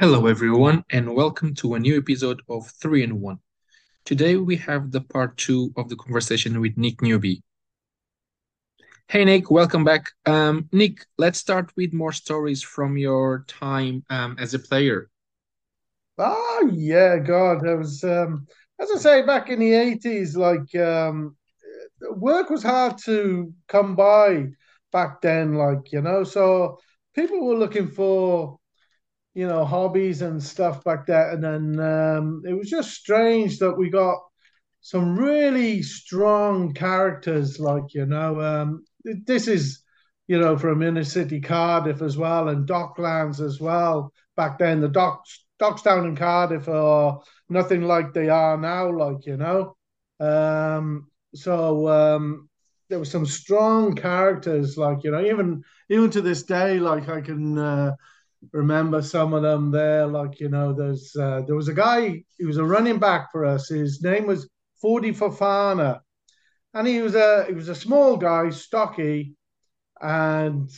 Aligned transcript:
Hello, 0.00 0.28
everyone, 0.28 0.82
and 0.90 1.14
welcome 1.14 1.52
to 1.56 1.74
a 1.74 1.78
new 1.78 1.98
episode 1.98 2.40
of 2.48 2.66
3 2.80 3.02
in 3.02 3.20
1. 3.20 3.38
Today 4.06 4.36
we 4.36 4.56
have 4.56 4.90
the 4.90 5.02
part 5.02 5.36
two 5.36 5.74
of 5.76 5.90
the 5.90 5.96
conversation 5.96 6.58
with 6.58 6.78
Nick 6.78 7.02
Newby. 7.02 7.42
Hey, 9.08 9.26
Nick, 9.26 9.50
welcome 9.50 9.84
back. 9.84 10.06
Um, 10.24 10.70
Nick, 10.72 11.04
let's 11.18 11.38
start 11.38 11.70
with 11.76 11.92
more 11.92 12.12
stories 12.12 12.62
from 12.62 12.96
your 12.96 13.44
time 13.46 14.02
um, 14.08 14.36
as 14.38 14.54
a 14.54 14.58
player. 14.58 15.10
Oh 16.16 16.70
yeah, 16.72 17.18
God, 17.18 17.60
there 17.60 17.76
was 17.76 18.02
um, 18.02 18.46
as 18.80 18.90
I 18.90 18.96
say 18.96 19.22
back 19.26 19.50
in 19.50 19.60
the 19.60 19.74
eighties, 19.74 20.34
like 20.34 20.74
um, 20.76 21.36
work 22.12 22.48
was 22.48 22.62
hard 22.62 22.96
to 23.04 23.52
come 23.68 23.96
by 23.96 24.46
back 24.92 25.20
then, 25.20 25.56
like 25.56 25.92
you 25.92 26.00
know, 26.00 26.24
so 26.24 26.78
people 27.14 27.44
were 27.44 27.58
looking 27.58 27.88
for 27.88 28.59
you 29.34 29.46
know 29.46 29.64
hobbies 29.64 30.22
and 30.22 30.42
stuff 30.42 30.84
back 30.84 31.06
there, 31.06 31.30
and 31.30 31.42
then 31.42 31.80
um, 31.80 32.42
it 32.46 32.54
was 32.54 32.68
just 32.68 32.92
strange 32.92 33.58
that 33.58 33.76
we 33.76 33.90
got 33.90 34.18
some 34.80 35.16
really 35.18 35.82
strong 35.82 36.72
characters, 36.72 37.60
like 37.60 37.94
you 37.94 38.06
know, 38.06 38.40
um, 38.40 38.84
this 39.26 39.46
is 39.48 39.82
you 40.26 40.38
know 40.38 40.56
from 40.56 40.82
inner 40.82 41.04
city 41.04 41.40
Cardiff 41.40 42.02
as 42.02 42.16
well, 42.16 42.48
and 42.48 42.68
Docklands 42.68 43.40
as 43.40 43.60
well. 43.60 44.12
Back 44.36 44.58
then, 44.58 44.80
the 44.80 44.88
docks 44.88 45.44
docks 45.58 45.82
down 45.82 46.06
in 46.06 46.16
Cardiff 46.16 46.68
are 46.68 47.20
nothing 47.48 47.82
like 47.82 48.12
they 48.12 48.28
are 48.28 48.56
now, 48.56 48.90
like 48.90 49.26
you 49.26 49.36
know. 49.36 49.76
Um, 50.18 51.08
so 51.34 51.88
um, 51.88 52.48
there 52.88 52.98
were 52.98 53.04
some 53.04 53.26
strong 53.26 53.94
characters, 53.94 54.76
like 54.76 55.04
you 55.04 55.10
know, 55.10 55.24
even 55.24 55.62
even 55.88 56.10
to 56.10 56.20
this 56.20 56.42
day, 56.42 56.78
like 56.80 57.08
I 57.08 57.20
can 57.20 57.58
uh, 57.58 57.92
remember 58.52 59.02
some 59.02 59.34
of 59.34 59.42
them 59.42 59.70
there. 59.70 60.06
Like 60.06 60.40
you 60.40 60.48
know, 60.48 60.72
there's 60.72 61.14
uh, 61.16 61.42
there 61.46 61.56
was 61.56 61.68
a 61.68 61.74
guy, 61.74 62.24
he 62.38 62.44
was 62.44 62.56
a 62.56 62.64
running 62.64 62.98
back 62.98 63.30
for 63.32 63.44
us. 63.44 63.68
His 63.68 64.02
name 64.02 64.26
was 64.26 64.48
Fordy 64.80 65.12
Fafana, 65.12 66.00
and 66.74 66.86
he 66.86 67.00
was 67.02 67.14
a 67.14 67.44
he 67.46 67.54
was 67.54 67.68
a 67.68 67.74
small 67.74 68.16
guy, 68.16 68.50
stocky, 68.50 69.34
and 70.00 70.70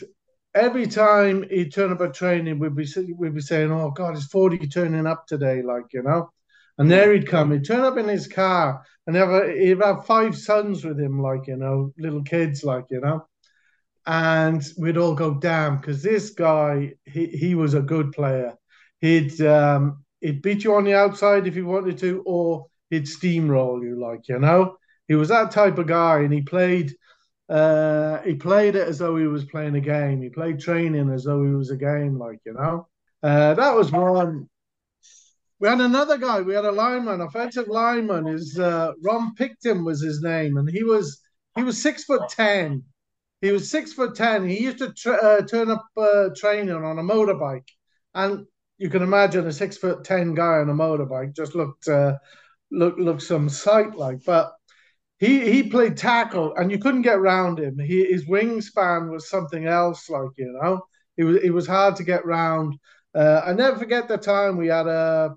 every 0.55 0.87
time 0.87 1.45
he'd 1.49 1.73
turn 1.73 1.91
up 1.91 2.01
at 2.01 2.13
training, 2.13 2.59
we'd 2.59 2.75
be 2.75 2.87
we'd 3.17 3.35
be 3.35 3.41
saying, 3.41 3.71
"Oh 3.71 3.91
God, 3.91 4.15
is 4.17 4.27
Fordy 4.27 4.67
turning 4.67 5.07
up 5.07 5.27
today?" 5.27 5.61
Like 5.61 5.93
you 5.93 6.03
know, 6.03 6.31
and 6.77 6.89
there 6.89 7.13
he'd 7.13 7.27
come. 7.27 7.51
He'd 7.51 7.65
turn 7.65 7.81
up 7.81 7.97
in 7.97 8.07
his 8.07 8.27
car, 8.27 8.83
and 9.07 9.15
have 9.15 9.29
a, 9.29 9.51
he'd 9.51 9.81
have 9.81 10.05
five 10.05 10.37
sons 10.37 10.83
with 10.83 10.99
him, 10.99 11.21
like 11.21 11.47
you 11.47 11.57
know, 11.57 11.93
little 11.97 12.23
kids, 12.23 12.63
like 12.63 12.85
you 12.89 13.01
know, 13.01 13.25
and 14.05 14.63
we'd 14.77 14.97
all 14.97 15.15
go, 15.15 15.33
"Damn!" 15.35 15.77
Because 15.77 16.03
this 16.03 16.29
guy, 16.31 16.93
he 17.05 17.27
he 17.27 17.55
was 17.55 17.73
a 17.73 17.81
good 17.81 18.11
player. 18.11 18.55
He'd 19.01 19.39
um, 19.41 20.03
he'd 20.21 20.41
beat 20.41 20.63
you 20.63 20.75
on 20.75 20.83
the 20.83 20.93
outside 20.95 21.47
if 21.47 21.55
he 21.55 21.61
wanted 21.61 21.97
to, 21.99 22.23
or 22.25 22.67
he'd 22.89 23.05
steamroll 23.05 23.81
you, 23.83 23.99
like 23.99 24.27
you 24.27 24.39
know. 24.39 24.77
He 25.07 25.15
was 25.15 25.29
that 25.29 25.51
type 25.51 25.77
of 25.77 25.87
guy, 25.87 26.19
and 26.19 26.33
he 26.33 26.41
played 26.41 26.93
uh, 27.49 28.21
he 28.21 28.35
played 28.35 28.75
it 28.75 28.87
as 28.87 28.99
though 28.99 29.17
he 29.17 29.27
was 29.27 29.45
playing 29.45 29.75
a 29.75 29.81
game. 29.81 30.21
He 30.21 30.29
played 30.29 30.59
training 30.59 31.09
as 31.11 31.25
though 31.25 31.43
he 31.43 31.53
was 31.53 31.71
a 31.71 31.77
game, 31.77 32.17
like 32.17 32.39
you 32.45 32.53
know. 32.53 32.87
Uh, 33.21 33.53
that 33.53 33.75
was 33.75 33.91
one. 33.91 34.49
We 35.59 35.67
had 35.67 35.79
another 35.79 36.17
guy. 36.17 36.41
We 36.41 36.55
had 36.55 36.65
a 36.65 36.71
lineman, 36.71 37.21
offensive 37.21 37.67
lineman. 37.67 38.27
Is 38.27 38.57
uh, 38.59 38.93
Ron 39.03 39.35
Picton 39.35 39.85
was 39.85 40.01
his 40.01 40.21
name, 40.21 40.57
and 40.57 40.69
he 40.69 40.83
was 40.83 41.21
he 41.55 41.63
was 41.63 41.81
six 41.81 42.05
foot 42.05 42.29
ten. 42.29 42.83
He 43.43 43.51
was 43.51 43.69
six 43.69 43.91
foot 43.91 44.15
ten. 44.15 44.47
He 44.47 44.63
used 44.63 44.77
to 44.77 44.93
tra- 44.93 45.21
uh, 45.21 45.41
turn 45.41 45.69
up 45.69 45.85
uh, 45.97 46.29
training 46.33 46.73
on 46.73 46.97
a 46.97 47.03
motorbike, 47.03 47.67
and 48.13 48.45
you 48.77 48.89
can 48.89 49.01
imagine 49.03 49.45
a 49.45 49.51
six 49.51 49.75
foot 49.77 50.05
ten 50.05 50.33
guy 50.33 50.59
on 50.59 50.69
a 50.69 50.73
motorbike 50.73 51.35
just 51.35 51.53
looked 51.53 51.89
uh, 51.89 52.13
looked 52.71 52.99
looked 52.99 53.21
some 53.21 53.49
sight 53.49 53.95
like. 53.95 54.23
But 54.25 54.53
he 55.19 55.51
he 55.51 55.63
played 55.63 55.97
tackle, 55.97 56.55
and 56.55 56.71
you 56.71 56.79
couldn't 56.79 57.01
get 57.01 57.17
around 57.17 57.59
him. 57.59 57.77
He, 57.79 58.05
his 58.05 58.25
wingspan 58.27 59.11
was 59.11 59.29
something 59.29 59.67
else, 59.67 60.09
like 60.09 60.31
you 60.37 60.57
know. 60.61 60.79
It 61.17 61.25
was 61.25 61.37
it 61.43 61.51
was 61.51 61.67
hard 61.67 61.97
to 61.97 62.03
get 62.05 62.25
round. 62.25 62.75
Uh, 63.13 63.41
I 63.45 63.51
never 63.51 63.77
forget 63.77 64.07
the 64.07 64.17
time 64.17 64.55
we 64.55 64.67
had 64.67 64.87
a 64.87 65.35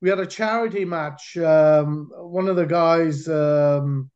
we 0.00 0.10
had 0.10 0.18
a 0.18 0.26
charity 0.26 0.84
match. 0.84 1.36
Um, 1.36 2.10
one 2.16 2.48
of 2.48 2.56
the 2.56 2.66
guys' 2.66 3.28
um, 3.28 4.10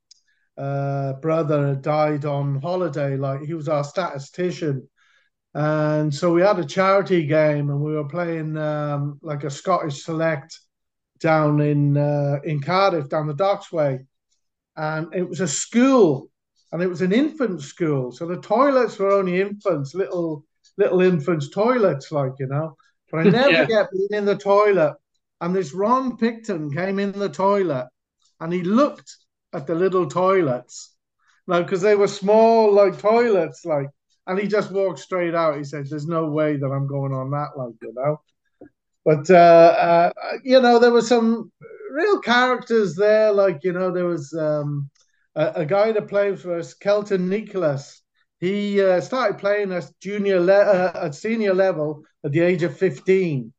uh, 0.58 1.14
brother 1.14 1.74
died 1.74 2.24
on 2.24 2.60
holiday. 2.60 3.16
Like 3.16 3.42
he 3.42 3.54
was 3.54 3.68
our 3.68 3.84
statistician, 3.84 4.88
and 5.54 6.14
so 6.14 6.32
we 6.32 6.42
had 6.42 6.58
a 6.58 6.64
charity 6.64 7.26
game, 7.26 7.70
and 7.70 7.80
we 7.80 7.94
were 7.94 8.08
playing 8.08 8.56
um, 8.56 9.18
like 9.22 9.44
a 9.44 9.50
Scottish 9.50 10.02
select 10.04 10.58
down 11.20 11.60
in 11.60 11.96
uh, 11.96 12.38
in 12.44 12.60
Cardiff, 12.60 13.08
down 13.08 13.26
the 13.26 13.34
Docks 13.34 13.72
way 13.72 14.00
and 14.78 15.12
it 15.12 15.28
was 15.28 15.40
a 15.40 15.48
school 15.48 16.30
and 16.72 16.82
it 16.82 16.86
was 16.86 17.02
an 17.02 17.12
infant 17.12 17.60
school 17.60 18.10
so 18.12 18.26
the 18.26 18.40
toilets 18.40 18.98
were 18.98 19.10
only 19.10 19.40
infants 19.40 19.94
little 19.94 20.44
little 20.78 21.00
infants 21.02 21.50
toilets 21.50 22.10
like 22.12 22.32
you 22.38 22.46
know 22.46 22.74
but 23.10 23.20
i 23.20 23.22
never 23.30 23.66
yeah. 23.68 23.84
being 23.92 24.08
in 24.12 24.24
the 24.24 24.36
toilet 24.36 24.94
and 25.40 25.54
this 25.54 25.74
ron 25.74 26.16
picton 26.16 26.72
came 26.72 26.98
in 26.98 27.12
the 27.12 27.28
toilet 27.28 27.88
and 28.40 28.52
he 28.52 28.62
looked 28.62 29.16
at 29.52 29.66
the 29.66 29.74
little 29.74 30.06
toilets 30.06 30.94
like 31.46 31.66
because 31.66 31.82
they 31.82 31.94
were 31.94 32.08
small 32.08 32.72
like 32.72 32.98
toilets 32.98 33.64
like 33.64 33.88
and 34.26 34.38
he 34.38 34.46
just 34.46 34.70
walked 34.70 34.98
straight 34.98 35.34
out 35.34 35.56
he 35.56 35.64
said 35.64 35.86
there's 35.88 36.06
no 36.06 36.26
way 36.30 36.56
that 36.56 36.70
i'm 36.70 36.86
going 36.86 37.12
on 37.12 37.30
that 37.30 37.50
like 37.56 37.74
you 37.82 37.92
know 37.94 38.20
but 39.04 39.30
uh, 39.30 40.12
uh, 40.14 40.36
you 40.44 40.60
know 40.60 40.78
there 40.78 40.90
were 40.90 41.00
some 41.00 41.50
real 41.90 42.20
characters 42.20 42.94
there. 42.94 43.32
Like 43.32 43.64
you 43.64 43.72
know, 43.72 43.90
there 43.90 44.06
was 44.06 44.32
um, 44.34 44.90
a, 45.34 45.52
a, 45.56 45.66
guy 45.66 45.92
that 45.92 46.08
played 46.08 46.40
for 46.40 46.58
us, 46.58 46.74
Kelton 46.74 47.28
Nicholas. 47.28 48.02
He 48.40 48.82
uh, 48.82 49.00
started 49.00 49.38
playing 49.38 49.72
at 49.72 49.90
junior 50.00 50.40
le- 50.40 50.52
uh, 50.52 51.00
at 51.06 51.14
senior 51.14 51.54
level 51.54 52.04
at 52.24 52.32
the 52.32 52.40
age 52.40 52.62
of 52.62 52.76
fifteen. 52.76 53.52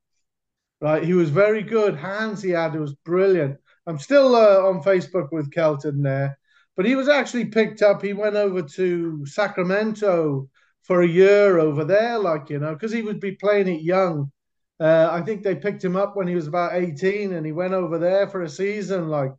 Right, 0.81 1.03
he 1.03 1.13
was 1.13 1.29
very 1.29 1.61
good. 1.61 1.97
Hands 1.97 2.41
he 2.41 2.51
had, 2.51 2.73
it 2.73 2.79
was 2.79 2.95
brilliant. 3.03 3.57
I'm 3.89 3.99
still 3.99 4.35
uh, 4.35 4.67
on 4.69 4.83
Facebook 4.83 5.31
with 5.31 5.51
Kelton 5.51 6.01
there, 6.01 6.37
but 6.77 6.85
he 6.85 6.95
was 6.95 7.09
actually 7.09 7.45
picked 7.45 7.81
up. 7.81 8.01
He 8.01 8.13
went 8.13 8.35
over 8.35 8.61
to 8.61 9.25
Sacramento 9.25 10.47
for 10.83 11.01
a 11.01 11.07
year 11.07 11.59
over 11.59 11.83
there, 11.83 12.19
like 12.19 12.49
you 12.49 12.59
know, 12.59 12.73
because 12.73 12.91
he 12.91 13.01
would 13.01 13.19
be 13.19 13.33
playing 13.33 13.67
it 13.67 13.81
young 13.81 14.31
uh, 14.79 15.09
I 15.11 15.21
think 15.21 15.43
they 15.43 15.55
picked 15.55 15.83
him 15.83 15.95
up 15.95 16.15
when 16.15 16.27
he 16.27 16.35
was 16.35 16.47
about 16.47 16.73
18 16.73 17.33
and 17.33 17.45
he 17.45 17.51
went 17.51 17.73
over 17.73 17.97
there 17.97 18.27
for 18.27 18.43
a 18.43 18.49
season, 18.49 19.09
like 19.09 19.31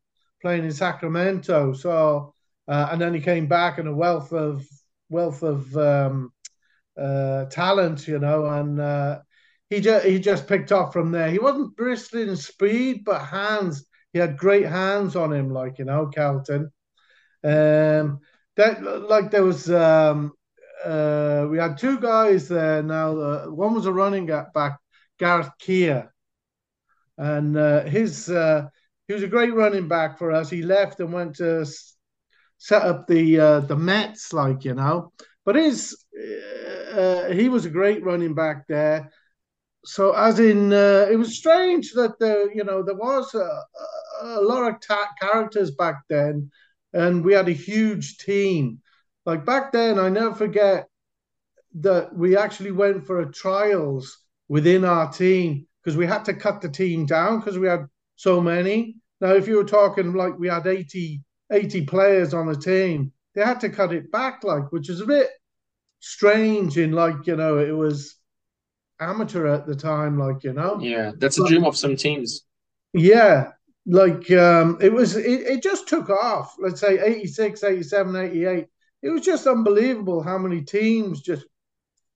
playing 0.43 0.65
in 0.65 0.73
Sacramento. 0.73 1.73
So, 1.73 2.35
uh, 2.69 2.89
and 2.93 3.01
then 3.01 3.15
he 3.15 3.21
came 3.21 3.47
back 3.47 3.79
in 3.79 3.87
a 3.87 3.95
wealth 3.95 4.33
of 4.33 4.67
wealth 5.09 5.43
of 5.43 5.75
um, 5.77 6.33
uh, 7.01 7.47
talent, 7.47 8.07
you 8.07 8.19
know, 8.19 8.47
and 8.47 8.81
uh, 8.81 9.21
he 9.71 9.81
just 9.81 10.05
he 10.05 10.19
just 10.19 10.47
picked 10.47 10.73
off 10.73 10.93
from 10.93 11.11
there. 11.11 11.31
He 11.31 11.39
wasn't 11.39 11.77
bristling 11.77 12.37
speed, 12.37 13.05
but 13.05 13.25
hands. 13.25 13.87
He 14.13 14.19
had 14.19 14.37
great 14.37 14.67
hands 14.67 15.17
on 15.17 15.33
him, 15.33 15.51
like 15.51 15.79
you 15.79 15.85
know, 15.85 16.11
Carlton. 16.15 16.73
Um, 17.43 18.21
that 18.57 18.83
like 19.09 19.31
there 19.31 19.45
was 19.45 19.71
um, 19.71 20.33
uh, 20.85 21.47
we 21.51 21.59
had 21.59 21.79
two 21.79 21.99
guys 22.01 22.49
there 22.49 22.83
now. 22.83 23.19
Uh, 23.19 23.47
one 23.47 23.75
was 23.75 23.87
a 23.87 23.93
running 23.93 24.27
back 24.27 24.79
Gareth 25.19 25.51
Keir, 25.59 26.13
and 27.19 27.57
uh, 27.57 27.85
his 27.85 28.29
uh, 28.31 28.69
he 29.07 29.15
was 29.15 29.23
a 29.23 29.29
great 29.29 29.55
running 29.55 29.89
back 29.89 30.19
for 30.19 30.33
us. 30.33 30.51
He 30.51 30.63
left 30.63 31.01
and 31.01 31.13
went 31.13 31.37
to 31.37 31.67
set 32.59 32.83
up 32.83 33.07
the 33.07 33.41
uh, 33.41 33.61
the 33.61 33.77
Mets, 33.77 34.33
like 34.33 34.65
you 34.65 34.75
know. 34.75 35.13
But 35.45 35.57
his 35.57 35.97
uh, 36.95 37.31
he 37.31 37.49
was 37.49 37.65
a 37.65 37.71
great 37.71 38.05
running 38.05 38.35
back 38.35 38.67
there. 38.69 39.11
So 39.85 40.13
as 40.13 40.39
in, 40.39 40.73
uh, 40.73 41.09
it 41.11 41.17
was 41.17 41.37
strange 41.37 41.93
that 41.93 42.19
the 42.19 42.51
you 42.55 42.65
know 42.65 42.83
there 42.83 42.95
was 42.97 43.35
a, 43.35 43.39
a 43.39 44.00
lot 44.23 44.69
of 44.69 44.81
ta- 44.81 45.13
characters 45.21 45.71
back 45.71 46.03
then, 46.09 46.51
and 46.93 47.25
we 47.25 47.33
had 47.33 47.49
a 47.49 47.53
huge 47.53 48.19
team. 48.19 48.81
Like 49.27 49.45
back 49.45 49.73
then, 49.73 49.99
I 49.99 50.09
never 50.09 50.35
forget 50.35 50.89
that 51.81 52.15
we 52.15 52.37
actually 52.37 52.73
went 52.73 53.07
for 53.07 53.21
a 53.21 53.33
trials 53.33 54.19
within 54.49 54.85
our 54.85 55.11
team 55.13 55.67
because 55.83 55.97
we 55.97 56.07
had 56.07 56.25
to 56.25 56.35
cut 56.35 56.61
the 56.61 56.69
team 56.69 57.07
down 57.07 57.39
because 57.39 57.59
we 57.59 57.69
had 57.69 57.87
so 58.17 58.41
many. 58.41 58.97
Now, 59.21 59.35
if 59.35 59.47
you 59.47 59.57
were 59.57 59.65
talking 59.65 60.13
like 60.15 60.39
we 60.39 60.49
had 60.49 60.67
80, 60.67 61.21
80 61.53 61.87
players 61.87 62.35
on 62.35 62.49
a 62.49 62.55
team, 62.55 63.13
they 63.35 63.45
had 63.45 63.61
to 63.61 63.69
cut 63.69 63.93
it 63.93 64.11
back, 64.11 64.43
like, 64.45 64.73
which 64.73 64.89
is 64.91 65.01
a 65.01 65.07
bit 65.07 65.29
strange 66.01 66.79
in 66.79 66.93
like, 66.93 67.27
you 67.27 67.37
know, 67.37 67.59
it 67.59 67.71
was 67.71 68.17
amateur 68.99 69.47
at 69.47 69.67
the 69.67 69.77
time, 69.77 70.19
like, 70.19 70.43
you 70.43 70.53
know. 70.53 70.79
Yeah, 70.81 71.13
that's 71.17 71.39
a 71.39 71.47
dream 71.47 71.65
of 71.65 71.77
some 71.77 71.97
teams. 71.97 72.45
Yeah. 72.93 73.53
Like 73.87 74.31
um 74.31 74.79
it 74.81 74.93
was 74.93 75.17
it, 75.17 75.41
it 75.43 75.63
just 75.63 75.89
took 75.89 76.11
off. 76.11 76.55
Let's 76.59 76.81
say 76.81 76.99
86, 76.99 77.65
87, 77.65 78.17
88. 78.17 78.67
It 79.03 79.09
was 79.09 79.23
just 79.23 79.47
unbelievable 79.47 80.23
how 80.23 80.39
many 80.39 80.63
teams 80.63 81.23
just 81.23 81.47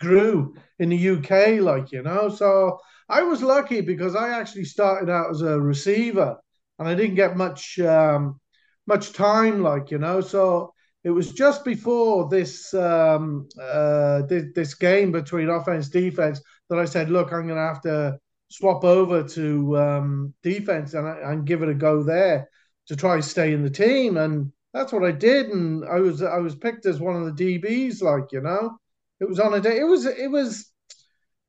grew 0.00 0.54
in 0.78 0.90
the 0.90 1.08
UK, 1.10 1.60
like 1.60 1.92
you 1.92 2.02
know. 2.02 2.28
So 2.28 2.78
I 3.08 3.22
was 3.22 3.42
lucky 3.42 3.80
because 3.80 4.14
I 4.14 4.30
actually 4.30 4.64
started 4.64 5.10
out 5.10 5.30
as 5.30 5.42
a 5.42 5.60
receiver 5.60 6.36
and 6.78 6.88
I 6.88 6.94
didn't 6.94 7.16
get 7.16 7.36
much 7.36 7.78
um, 7.80 8.40
much 8.86 9.12
time, 9.12 9.62
like 9.62 9.90
you 9.90 9.98
know. 9.98 10.20
So 10.20 10.72
it 11.04 11.10
was 11.10 11.32
just 11.32 11.64
before 11.64 12.28
this 12.28 12.72
um, 12.74 13.48
uh, 13.60 14.22
this, 14.22 14.44
this 14.54 14.74
game 14.74 15.12
between 15.12 15.48
offense 15.48 15.88
defense 15.88 16.40
that 16.70 16.78
I 16.78 16.84
said, 16.84 17.10
look, 17.10 17.32
I'm 17.32 17.46
going 17.46 17.58
to 17.58 17.66
have 17.66 17.82
to 17.82 18.18
swap 18.54 18.84
over 18.84 19.22
to 19.22 19.78
um, 19.78 20.34
defense 20.42 20.94
and, 20.94 21.06
and 21.08 21.46
give 21.46 21.62
it 21.62 21.68
a 21.68 21.74
go 21.74 22.02
there 22.02 22.48
to 22.86 22.94
try 22.96 23.18
stay 23.20 23.52
in 23.52 23.62
the 23.62 23.70
team. 23.70 24.16
And 24.16 24.52
that's 24.72 24.92
what 24.92 25.04
I 25.04 25.12
did. 25.12 25.46
And 25.48 25.84
I 25.84 25.98
was 26.00 26.22
I 26.22 26.38
was 26.38 26.54
picked 26.54 26.86
as 26.86 27.00
one 27.00 27.16
of 27.16 27.36
the 27.36 27.58
DBs, 27.58 28.02
like 28.02 28.32
you 28.32 28.40
know, 28.40 28.78
it 29.20 29.28
was 29.28 29.40
on 29.40 29.54
a 29.54 29.60
day. 29.60 29.78
It 29.78 29.84
was 29.84 30.06
it 30.06 30.30
was 30.30 30.70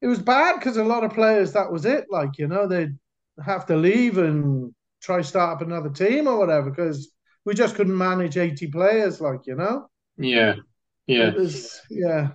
it 0.01 0.07
was 0.07 0.19
bad 0.19 0.55
because 0.59 0.77
a 0.77 0.83
lot 0.83 1.03
of 1.03 1.13
players 1.13 1.53
that 1.53 1.71
was 1.71 1.85
it. 1.85 2.05
Like 2.09 2.37
you 2.37 2.47
know, 2.47 2.67
they'd 2.67 2.97
have 3.43 3.65
to 3.67 3.75
leave 3.75 4.17
and 4.17 4.73
try 5.01 5.21
start 5.21 5.57
up 5.57 5.67
another 5.67 5.89
team 5.89 6.27
or 6.27 6.37
whatever 6.37 6.71
because 6.71 7.11
we 7.45 7.53
just 7.53 7.75
couldn't 7.75 7.97
manage 7.97 8.37
80 8.37 8.67
players, 8.67 9.21
like, 9.21 9.41
you 9.45 9.55
know? 9.55 9.87
Yeah. 10.17 10.55
Yeah. 11.05 11.35
Was, 11.35 11.81
yeah. 11.89 12.29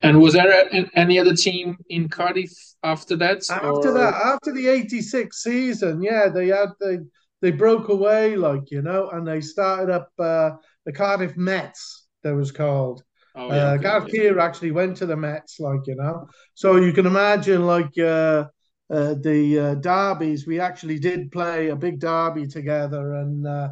And 0.00 0.20
was 0.20 0.34
there 0.34 0.68
any 0.94 1.18
other 1.18 1.34
team 1.34 1.76
in 1.88 2.08
Cardiff 2.08 2.52
after 2.84 3.16
that? 3.16 3.38
After 3.50 3.88
or? 3.88 3.94
that, 3.94 4.14
after 4.14 4.52
the 4.52 4.68
86 4.68 5.42
season, 5.42 6.02
yeah, 6.02 6.28
they 6.28 6.48
had, 6.48 6.68
they, 6.80 6.98
they 7.40 7.50
broke 7.50 7.88
away, 7.88 8.36
like, 8.36 8.70
you 8.70 8.82
know, 8.82 9.10
and 9.10 9.26
they 9.26 9.40
started 9.40 9.92
up 9.92 10.10
uh, 10.18 10.50
the 10.86 10.92
Cardiff 10.92 11.36
Mets, 11.36 12.06
that 12.22 12.34
was 12.34 12.52
called. 12.52 13.02
Oh, 13.34 13.48
yeah, 13.48 13.70
uh, 13.70 13.76
Gareth 13.76 14.10
Keir 14.10 14.38
actually 14.38 14.70
went 14.70 14.96
to 14.98 15.06
the 15.06 15.16
Mets, 15.16 15.58
like, 15.58 15.80
you 15.86 15.96
know. 15.96 16.28
So 16.54 16.76
you 16.76 16.92
can 16.92 17.06
imagine, 17.06 17.66
like, 17.66 17.96
uh, 17.98 18.46
uh, 18.90 19.14
the 19.20 19.58
uh, 19.58 19.74
derbies, 19.76 20.46
we 20.46 20.60
actually 20.60 20.98
did 20.98 21.30
play 21.30 21.68
a 21.68 21.76
big 21.76 22.00
derby 22.00 22.46
together, 22.46 23.14
and 23.14 23.46
uh, 23.46 23.68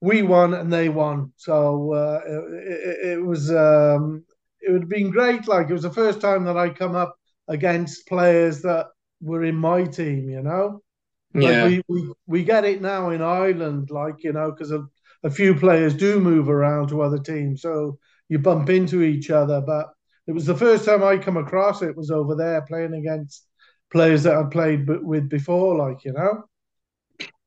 we 0.00 0.22
won 0.22 0.52
and 0.52 0.72
they 0.72 0.88
won. 0.88 1.32
So 1.36 1.94
uh, 1.94 2.20
it, 2.26 3.12
it, 3.12 3.24
was 3.24 3.50
um, 3.50 4.24
it 4.66 4.72
would 4.72 4.82
have 4.82 4.88
been 4.90 5.10
great. 5.10 5.46
Like 5.48 5.68
it 5.68 5.72
was 5.72 5.82
the 5.82 5.92
first 5.92 6.20
time 6.20 6.44
that 6.44 6.56
I 6.56 6.70
come 6.70 6.94
up 6.94 7.16
against 7.48 8.06
players 8.06 8.62
that 8.62 8.86
were 9.20 9.44
in 9.44 9.56
my 9.56 9.84
team. 9.84 10.28
You 10.28 10.42
know, 10.42 10.82
yeah. 11.34 11.64
Like 11.64 11.70
we, 11.70 11.82
we 11.88 12.12
we 12.26 12.44
get 12.44 12.64
it 12.64 12.80
now 12.80 13.10
in 13.10 13.22
Ireland, 13.22 13.90
like 13.90 14.22
you 14.22 14.32
know, 14.32 14.50
because 14.50 14.70
a, 14.70 14.84
a 15.24 15.30
few 15.30 15.54
players 15.54 15.94
do 15.94 16.20
move 16.20 16.48
around 16.48 16.88
to 16.88 17.02
other 17.02 17.18
teams, 17.18 17.62
so 17.62 17.98
you 18.28 18.38
bump 18.38 18.70
into 18.70 19.02
each 19.02 19.30
other. 19.30 19.60
But 19.60 19.88
it 20.26 20.32
was 20.32 20.46
the 20.46 20.56
first 20.56 20.84
time 20.84 21.02
I 21.02 21.18
come 21.18 21.36
across 21.36 21.82
it 21.82 21.96
was 21.96 22.10
over 22.10 22.34
there 22.34 22.62
playing 22.62 22.94
against 22.94 23.46
players 23.90 24.22
that 24.22 24.34
I'd 24.34 24.50
played 24.50 24.88
with 24.88 25.28
before, 25.28 25.76
like 25.76 26.04
you 26.04 26.12
know. 26.12 26.44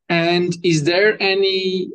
And 0.09 0.55
is 0.63 0.83
there 0.83 1.21
any 1.21 1.91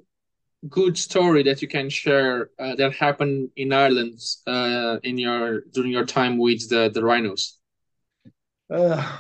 good 0.69 0.97
story 0.97 1.43
that 1.45 1.63
you 1.63 1.69
can 1.69 1.91
share 1.91 2.51
uh, 2.59 2.75
that 2.77 2.95
happened 2.95 3.51
in 3.57 3.73
Ireland 3.73 4.21
uh, 4.47 4.99
in 5.03 5.19
your 5.19 5.63
during 5.73 5.91
your 5.91 6.07
time 6.07 6.39
with 6.39 6.69
the 6.69 6.91
the 6.93 7.03
Rhinos? 7.03 7.59
Uh, 8.71 9.19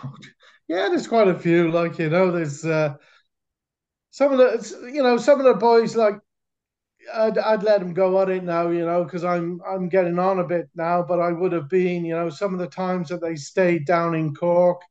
yeah, 0.68 0.88
there's 0.88 1.06
quite 1.06 1.28
a 1.28 1.38
few. 1.38 1.70
Like 1.70 1.98
you 1.98 2.10
know, 2.10 2.30
there's 2.30 2.64
uh, 2.64 2.94
some 4.10 4.32
of 4.32 4.38
the 4.38 4.90
you 4.92 5.02
know 5.02 5.16
some 5.16 5.40
of 5.40 5.46
the 5.46 5.54
boys 5.54 5.96
like 5.96 6.16
I'd, 7.12 7.38
I'd 7.38 7.62
let 7.62 7.80
them 7.80 7.94
go 7.94 8.18
on 8.18 8.30
it 8.30 8.44
now, 8.44 8.68
you 8.68 8.84
know, 8.84 9.04
because 9.04 9.24
I'm 9.24 9.60
I'm 9.66 9.88
getting 9.88 10.18
on 10.18 10.38
a 10.38 10.44
bit 10.44 10.68
now. 10.74 11.02
But 11.02 11.20
I 11.20 11.32
would 11.32 11.52
have 11.52 11.68
been, 11.68 12.04
you 12.04 12.14
know, 12.14 12.30
some 12.30 12.52
of 12.54 12.60
the 12.60 12.66
times 12.66 13.08
that 13.08 13.20
they 13.20 13.36
stayed 13.36 13.86
down 13.86 14.14
in 14.14 14.34
Cork, 14.34 14.82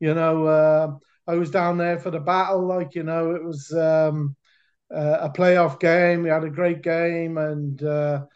you 0.00 0.14
know, 0.14 0.46
uh, 0.46 0.96
I 1.26 1.34
was 1.34 1.50
down 1.50 1.76
there 1.78 1.98
for 1.98 2.10
the 2.10 2.20
battle. 2.20 2.64
Like 2.66 2.94
you 2.94 3.02
know, 3.02 3.34
it 3.34 3.42
was 3.44 3.72
um, 3.72 4.36
uh, 4.94 5.18
a 5.20 5.30
playoff 5.30 5.80
game. 5.80 6.22
We 6.22 6.28
had 6.28 6.44
a 6.44 6.50
great 6.50 6.82
game, 6.82 7.38
and 7.38 7.82
uh, 7.82 8.26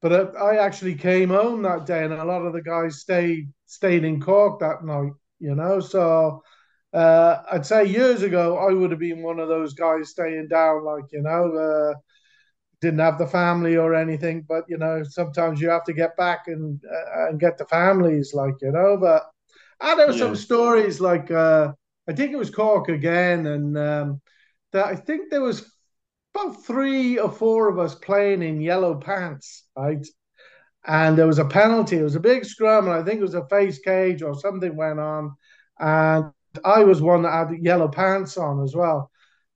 but 0.00 0.36
I 0.36 0.56
actually 0.56 0.96
came 0.96 1.28
home 1.30 1.62
that 1.62 1.86
day, 1.86 2.04
and 2.04 2.12
a 2.12 2.24
lot 2.24 2.42
of 2.42 2.52
the 2.52 2.62
guys 2.62 3.00
stayed 3.00 3.52
stayed 3.66 4.04
in 4.04 4.20
Cork 4.20 4.60
that 4.60 4.84
night. 4.84 5.12
You 5.38 5.54
know, 5.54 5.80
so 5.80 6.42
uh, 6.92 7.42
I'd 7.50 7.66
say 7.66 7.84
years 7.84 8.22
ago 8.22 8.58
I 8.58 8.72
would 8.72 8.90
have 8.90 9.00
been 9.00 9.22
one 9.22 9.38
of 9.38 9.48
those 9.48 9.74
guys 9.74 10.10
staying 10.10 10.48
down, 10.48 10.84
like 10.84 11.04
you 11.12 11.22
know, 11.22 11.52
uh, 11.54 11.94
didn't 12.80 13.00
have 13.00 13.18
the 13.18 13.26
family 13.26 13.76
or 13.76 13.94
anything, 13.94 14.44
but 14.48 14.64
you 14.68 14.76
know, 14.76 15.02
sometimes 15.04 15.60
you 15.60 15.70
have 15.70 15.84
to 15.84 15.92
get 15.92 16.16
back 16.16 16.48
and 16.48 16.80
uh, 16.84 17.28
and 17.28 17.40
get 17.40 17.56
the 17.58 17.66
families, 17.66 18.34
like 18.34 18.54
you 18.60 18.72
know. 18.72 18.96
But 18.96 19.24
I 19.80 19.94
know 19.94 20.08
yeah. 20.08 20.18
some 20.18 20.36
stories 20.36 21.00
like 21.00 21.30
uh, 21.30 21.72
I 22.08 22.12
think 22.12 22.32
it 22.32 22.38
was 22.38 22.50
Cork 22.50 22.88
again, 22.88 23.46
and 23.46 23.78
um, 23.78 24.20
that 24.72 24.86
I 24.86 24.96
think 24.96 25.30
there 25.30 25.42
was 25.42 25.70
about 26.34 26.64
three 26.64 27.18
or 27.18 27.30
four 27.30 27.68
of 27.68 27.78
us 27.78 27.94
playing 27.94 28.42
in 28.42 28.60
yellow 28.60 28.94
pants, 28.94 29.64
right? 29.76 30.06
And 30.86 31.16
there 31.16 31.26
was 31.26 31.38
a 31.38 31.44
penalty. 31.44 31.98
It 31.98 32.02
was 32.02 32.16
a 32.16 32.20
big 32.20 32.44
scrum, 32.44 32.86
and 32.86 32.94
I 32.94 33.04
think 33.04 33.18
it 33.20 33.24
was 33.24 33.34
a 33.34 33.46
face 33.46 33.78
cage 33.78 34.22
or 34.22 34.34
something 34.34 34.76
went 34.76 34.98
on. 34.98 35.36
And 35.78 36.32
I 36.64 36.84
was 36.84 37.00
one 37.00 37.22
that 37.22 37.32
had 37.50 37.58
yellow 37.62 37.88
pants 37.88 38.36
on 38.36 38.62
as 38.62 38.74
well. 38.74 39.10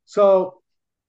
So 0.04 0.62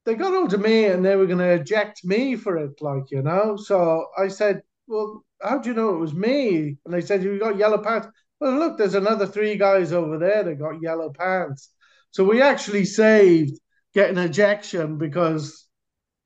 they 0.05 0.15
got 0.15 0.33
hold 0.33 0.53
of 0.53 0.61
me 0.61 0.85
and 0.85 1.03
they 1.03 1.15
were 1.15 1.27
going 1.27 1.39
to 1.39 1.61
eject 1.61 2.03
me 2.03 2.35
for 2.35 2.57
it, 2.57 2.81
like, 2.81 3.11
you 3.11 3.21
know. 3.21 3.57
So 3.57 4.07
I 4.17 4.29
said, 4.29 4.61
Well, 4.87 5.23
how 5.41 5.59
do 5.59 5.69
you 5.69 5.75
know 5.75 5.95
it 5.95 5.99
was 5.99 6.13
me? 6.13 6.77
And 6.85 6.93
they 6.93 7.01
said, 7.01 7.23
You 7.23 7.39
got 7.39 7.57
yellow 7.57 7.77
pants. 7.77 8.07
Well, 8.39 8.57
look, 8.57 8.77
there's 8.77 8.95
another 8.95 9.25
three 9.25 9.55
guys 9.55 9.91
over 9.91 10.17
there 10.17 10.43
that 10.43 10.59
got 10.59 10.81
yellow 10.81 11.11
pants. 11.11 11.71
So 12.11 12.23
we 12.23 12.41
actually 12.41 12.85
saved 12.85 13.59
get 13.97 14.11
an 14.11 14.19
ejection 14.19 14.97
because 14.99 15.67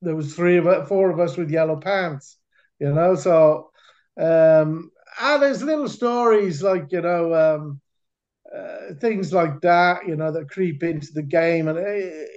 there 0.01 0.15
was 0.15 0.35
three 0.35 0.57
of 0.57 0.67
it, 0.67 0.87
four 0.87 1.09
of 1.11 1.19
us 1.19 1.37
with 1.37 1.51
yellow 1.51 1.77
pants, 1.77 2.37
you 2.79 2.93
know. 2.93 3.15
So, 3.15 3.71
um, 4.19 4.91
and 5.21 5.41
there's 5.41 5.63
little 5.63 5.87
stories 5.89 6.61
like 6.63 6.91
you 6.91 7.01
know, 7.01 7.33
um, 7.33 7.81
uh, 8.55 8.95
things 9.01 9.33
like 9.33 9.61
that, 9.61 10.07
you 10.07 10.15
know, 10.17 10.31
that 10.31 10.49
creep 10.51 10.83
into 10.83 11.09
the 11.13 11.23
game, 11.23 11.67
and 11.69 11.79
it, 11.79 12.29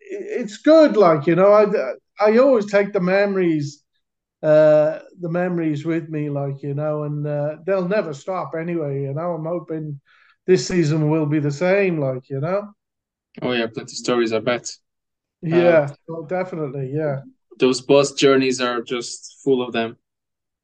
it's 0.00 0.58
good. 0.58 0.96
Like 0.96 1.26
you 1.26 1.36
know, 1.36 1.52
I 1.52 1.66
I 2.32 2.38
always 2.38 2.70
take 2.70 2.92
the 2.94 3.00
memories, 3.00 3.84
uh, 4.42 5.00
the 5.20 5.30
memories 5.30 5.84
with 5.86 6.08
me, 6.10 6.30
like 6.30 6.62
you 6.62 6.74
know, 6.74 7.04
and 7.04 7.26
uh, 7.26 7.56
they'll 7.66 7.88
never 7.88 8.14
stop 8.14 8.52
anyway. 8.58 9.02
You 9.02 9.14
know, 9.14 9.32
I'm 9.34 9.46
hoping 9.46 10.00
this 10.46 10.66
season 10.68 11.10
will 11.10 11.26
be 11.26 11.40
the 11.40 11.52
same. 11.52 12.00
Like 12.00 12.30
you 12.30 12.40
know. 12.40 12.72
Oh 13.42 13.52
yeah, 13.52 13.66
plenty 13.66 13.94
stories. 13.94 14.32
I 14.32 14.40
bet. 14.40 14.70
Yeah, 15.42 15.94
well, 16.08 16.24
definitely. 16.24 16.92
Yeah. 16.94 17.22
Those 17.58 17.80
bus 17.80 18.12
journeys 18.12 18.60
are 18.60 18.82
just 18.82 19.40
full 19.42 19.62
of 19.62 19.72
them. 19.72 19.96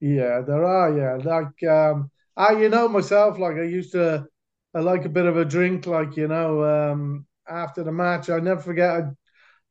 Yeah, 0.00 0.40
there 0.40 0.64
are. 0.64 0.96
Yeah, 0.96 1.16
like 1.24 1.62
um, 1.70 2.10
I, 2.36 2.52
you 2.52 2.68
know, 2.68 2.88
myself, 2.88 3.38
like 3.38 3.56
I 3.56 3.62
used 3.62 3.92
to, 3.92 4.26
I 4.74 4.80
like 4.80 5.04
a 5.04 5.08
bit 5.10 5.26
of 5.26 5.36
a 5.36 5.44
drink. 5.44 5.86
Like 5.86 6.16
you 6.16 6.28
know, 6.28 6.64
um, 6.64 7.26
after 7.48 7.84
the 7.84 7.92
match, 7.92 8.30
I 8.30 8.40
never 8.40 8.60
forget. 8.60 8.90
I'd, 8.90 9.10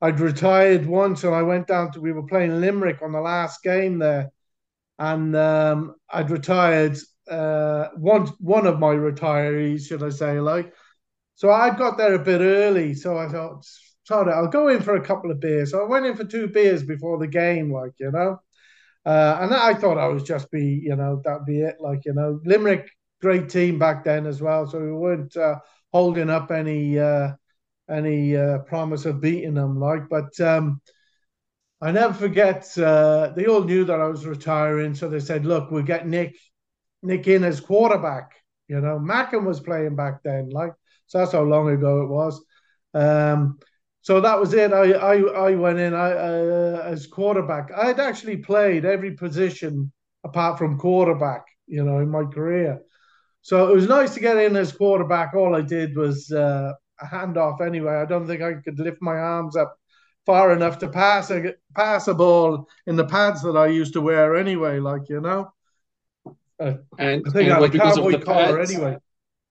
I'd 0.01 0.19
retired 0.19 0.85
once, 0.85 1.23
and 1.23 1.35
I 1.35 1.43
went 1.43 1.67
down 1.67 1.91
to. 1.93 2.01
We 2.01 2.13
were 2.13 2.25
playing 2.25 2.61
Limerick 2.61 3.01
on 3.01 3.11
the 3.11 3.21
last 3.21 3.61
game 3.63 3.99
there, 3.99 4.31
and 4.99 5.35
um, 5.35 5.95
I'd 6.09 6.31
retired. 6.31 6.97
Uh, 7.29 7.89
one 7.95 8.27
one 8.39 8.67
of 8.67 8.79
my 8.79 8.93
retirees, 8.93 9.87
should 9.87 10.03
I 10.03 10.09
say, 10.09 10.39
like 10.39 10.73
so 11.35 11.49
I 11.49 11.75
got 11.75 11.97
there 11.97 12.13
a 12.13 12.19
bit 12.23 12.41
early, 12.41 12.93
so 12.93 13.17
I 13.17 13.27
thought, 13.27 13.65
sorry, 14.03 14.31
I'll 14.33 14.47
go 14.47 14.67
in 14.67 14.81
for 14.81 14.95
a 14.95 15.05
couple 15.05 15.31
of 15.31 15.39
beers. 15.39 15.71
So 15.71 15.83
I 15.83 15.87
went 15.87 16.05
in 16.05 16.15
for 16.15 16.23
two 16.25 16.47
beers 16.47 16.83
before 16.83 17.17
the 17.17 17.27
game, 17.27 17.71
like 17.71 17.93
you 17.99 18.11
know, 18.11 18.39
uh, 19.05 19.37
and 19.41 19.53
I 19.53 19.73
thought 19.73 19.97
I 19.97 20.07
was 20.07 20.23
just 20.23 20.51
be, 20.51 20.81
you 20.83 20.95
know, 20.95 21.21
that'd 21.23 21.45
be 21.45 21.61
it, 21.61 21.77
like 21.79 22.05
you 22.05 22.13
know, 22.13 22.39
Limerick, 22.45 22.89
great 23.21 23.49
team 23.49 23.79
back 23.79 24.03
then 24.03 24.25
as 24.27 24.41
well, 24.41 24.67
so 24.67 24.79
we 24.79 24.91
weren't 24.91 25.35
uh, 25.37 25.55
holding 25.91 26.29
up 26.29 26.51
any 26.51 26.99
uh, 26.99 27.31
any 27.89 28.35
uh, 28.37 28.59
promise 28.59 29.05
of 29.05 29.21
beating 29.21 29.55
them, 29.55 29.79
like, 29.79 30.09
but. 30.09 30.39
Um, 30.39 30.81
I 31.81 31.91
never 31.91 32.13
forget. 32.13 32.77
Uh, 32.77 33.33
they 33.35 33.47
all 33.47 33.63
knew 33.63 33.85
that 33.85 33.99
I 33.99 34.05
was 34.05 34.25
retiring, 34.25 34.93
so 34.93 35.09
they 35.09 35.19
said, 35.19 35.45
"Look, 35.45 35.71
we'll 35.71 35.81
get 35.83 36.07
Nick, 36.07 36.35
Nick 37.01 37.27
in 37.27 37.43
as 37.43 37.59
quarterback." 37.59 38.33
You 38.67 38.81
know, 38.81 38.99
Mackin 38.99 39.45
was 39.45 39.59
playing 39.59 39.95
back 39.95 40.21
then, 40.23 40.49
like 40.49 40.73
so 41.11 41.17
that's 41.17 41.33
how 41.33 41.41
long 41.41 41.69
ago 41.69 42.03
it 42.03 42.07
was. 42.07 42.41
Um, 42.93 43.59
so 44.01 44.21
that 44.21 44.39
was 44.39 44.53
it. 44.53 44.71
I 44.71 44.93
I, 44.93 45.15
I 45.49 45.55
went 45.55 45.77
in 45.77 45.93
I, 45.93 46.11
uh, 46.11 46.83
as 46.85 47.05
quarterback. 47.05 47.69
I'd 47.75 47.99
actually 47.99 48.37
played 48.37 48.85
every 48.85 49.11
position 49.11 49.91
apart 50.23 50.57
from 50.57 50.79
quarterback, 50.79 51.43
you 51.67 51.83
know, 51.83 51.99
in 51.99 52.09
my 52.09 52.23
career. 52.23 52.79
So 53.41 53.69
it 53.69 53.75
was 53.75 53.89
nice 53.89 54.13
to 54.13 54.21
get 54.21 54.37
in 54.37 54.55
as 54.55 54.71
quarterback. 54.71 55.33
All 55.33 55.53
I 55.53 55.61
did 55.61 55.97
was 55.97 56.31
uh, 56.31 56.71
a 57.01 57.05
handoff 57.05 57.59
anyway. 57.59 57.95
I 57.95 58.05
don't 58.05 58.25
think 58.25 58.41
I 58.41 58.53
could 58.53 58.79
lift 58.79 59.01
my 59.01 59.17
arms 59.17 59.57
up 59.57 59.75
far 60.25 60.53
enough 60.53 60.79
to 60.79 60.87
pass 60.87 61.29
a 61.29 61.55
pass 61.75 62.07
a 62.07 62.13
ball 62.13 62.69
in 62.87 62.95
the 62.95 63.05
pads 63.05 63.41
that 63.41 63.57
I 63.57 63.67
used 63.67 63.93
to 63.93 64.01
wear 64.01 64.37
anyway. 64.37 64.79
Like 64.79 65.09
you 65.09 65.19
know, 65.19 65.51
and, 66.57 66.79
I 67.27 67.31
think 67.31 67.49
and 67.49 67.53
I 67.53 67.59
had 67.59 67.75
a 67.75 67.77
cowboy 67.77 68.21
collar 68.21 68.61
anyway. 68.61 68.97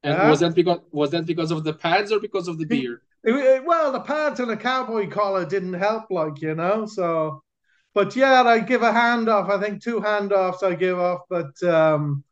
And 0.03 0.17
Huh? 0.17 0.29
was 0.31 0.41
that 0.41 0.55
because 0.55 0.79
was 0.93 1.11
that 1.11 1.27
because 1.27 1.51
of 1.51 1.65
the 1.65 1.73
pads 1.75 2.11
or 2.13 2.21
because 2.21 2.49
of 2.49 2.59
the 2.59 2.65
beer? 2.67 3.03
It- 3.23 3.35
it- 3.35 3.65
well, 3.65 3.93
the 3.93 4.01
pads 4.01 4.41
and 4.41 4.51
the 4.51 4.57
cowboy 4.57 5.09
collar 5.11 5.45
didn't 5.45 5.75
help, 5.75 6.11
like 6.11 6.41
you 6.41 6.55
know. 6.55 6.87
So, 6.87 7.43
but 7.95 8.17
yeah, 8.17 8.43
I 8.43 8.61
give 8.61 8.83
a 8.83 8.93
handoff. 8.93 9.51
I 9.51 9.61
think 9.61 9.83
two 9.83 10.01
handoffs 10.01 10.63
I 10.63 10.75
give 10.75 10.99
off, 10.99 11.21
but 11.29 11.63
um, 11.65 12.25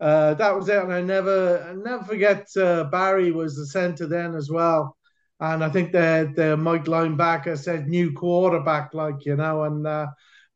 uh, 0.00 0.34
that 0.34 0.56
was 0.56 0.68
it. 0.68 0.82
And 0.82 0.92
I 0.92 1.00
never, 1.00 1.62
I 1.70 1.74
never 1.74 2.04
forget 2.04 2.48
uh, 2.56 2.84
Barry 2.84 3.30
was 3.30 3.56
the 3.56 3.66
centre 3.66 4.06
then 4.08 4.34
as 4.34 4.50
well. 4.50 4.96
And 5.40 5.62
I 5.64 5.68
think 5.70 5.92
the 5.92 6.32
the 6.34 6.56
Mike 6.56 6.84
linebacker 6.86 7.56
said 7.58 7.88
new 7.88 8.12
quarterback, 8.12 8.94
like 8.94 9.24
you 9.26 9.36
know, 9.36 9.64
and 9.64 9.86
uh, 9.86 10.06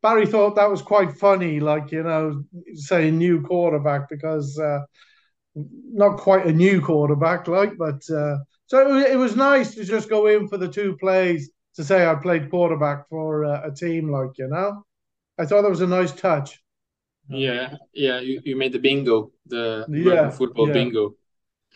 Barry 0.01 0.25
thought 0.25 0.55
that 0.55 0.69
was 0.69 0.81
quite 0.81 1.13
funny, 1.17 1.59
like 1.59 1.91
you 1.91 2.03
know, 2.03 2.43
saying 2.75 3.17
new 3.17 3.41
quarterback 3.41 4.09
because 4.09 4.57
uh, 4.59 4.79
not 5.91 6.17
quite 6.17 6.45
a 6.45 6.51
new 6.53 6.81
quarterback, 6.81 7.47
like, 7.47 7.77
but 7.77 8.01
uh, 8.09 8.37
so 8.67 8.79
it 8.81 8.87
was, 8.93 9.05
it 9.05 9.17
was 9.17 9.35
nice 9.35 9.75
to 9.75 9.83
just 9.83 10.09
go 10.09 10.27
in 10.27 10.47
for 10.47 10.57
the 10.57 10.67
two 10.67 10.97
plays 10.97 11.49
to 11.75 11.83
say 11.83 12.05
I 12.07 12.15
played 12.15 12.49
quarterback 12.49 13.07
for 13.09 13.45
uh, 13.45 13.67
a 13.67 13.71
team, 13.73 14.11
like 14.11 14.37
you 14.37 14.47
know. 14.47 14.83
I 15.39 15.45
thought 15.45 15.63
that 15.63 15.69
was 15.69 15.81
a 15.81 15.87
nice 15.87 16.11
touch. 16.13 16.59
Yeah, 17.29 17.75
yeah. 17.93 18.19
You, 18.19 18.41
you 18.45 18.55
made 18.55 18.71
the 18.73 18.79
bingo, 18.79 19.31
the 19.45 19.87
Yeah, 19.87 20.31
football 20.31 20.67
yeah. 20.67 20.71
bingo. 20.71 21.15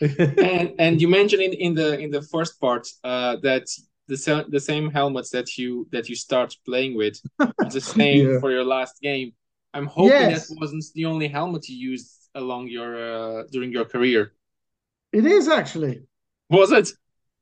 And 0.40 0.72
and 0.78 1.00
you 1.00 1.08
mentioned 1.08 1.42
in, 1.42 1.52
in 1.52 1.74
the 1.74 1.98
in 1.98 2.10
the 2.10 2.22
first 2.22 2.60
part 2.60 2.88
uh, 3.04 3.36
that 3.42 3.66
the 4.08 4.46
the 4.48 4.60
same 4.60 4.90
helmets 4.90 5.30
that 5.30 5.56
you 5.58 5.88
that 5.92 6.08
you 6.08 6.16
start 6.16 6.56
playing 6.64 6.96
with 6.96 7.16
the 7.62 7.80
same 7.80 8.32
Yeah. 8.32 8.38
for 8.40 8.50
your 8.50 8.64
last 8.64 9.00
game. 9.00 9.32
I'm 9.74 9.86
hoping 9.86 10.28
Yes. 10.28 10.28
that 10.28 10.46
wasn't 10.60 10.84
the 10.94 11.06
only 11.06 11.28
helmet 11.28 11.68
you 11.68 11.90
used 11.90 12.10
along 12.34 12.68
your 12.68 12.96
uh, 12.96 13.42
during 13.50 13.72
your 13.72 13.84
career. 13.84 14.32
It 15.12 15.26
is 15.26 15.48
actually. 15.48 16.02
Was 16.48 16.72
it? 16.72 16.90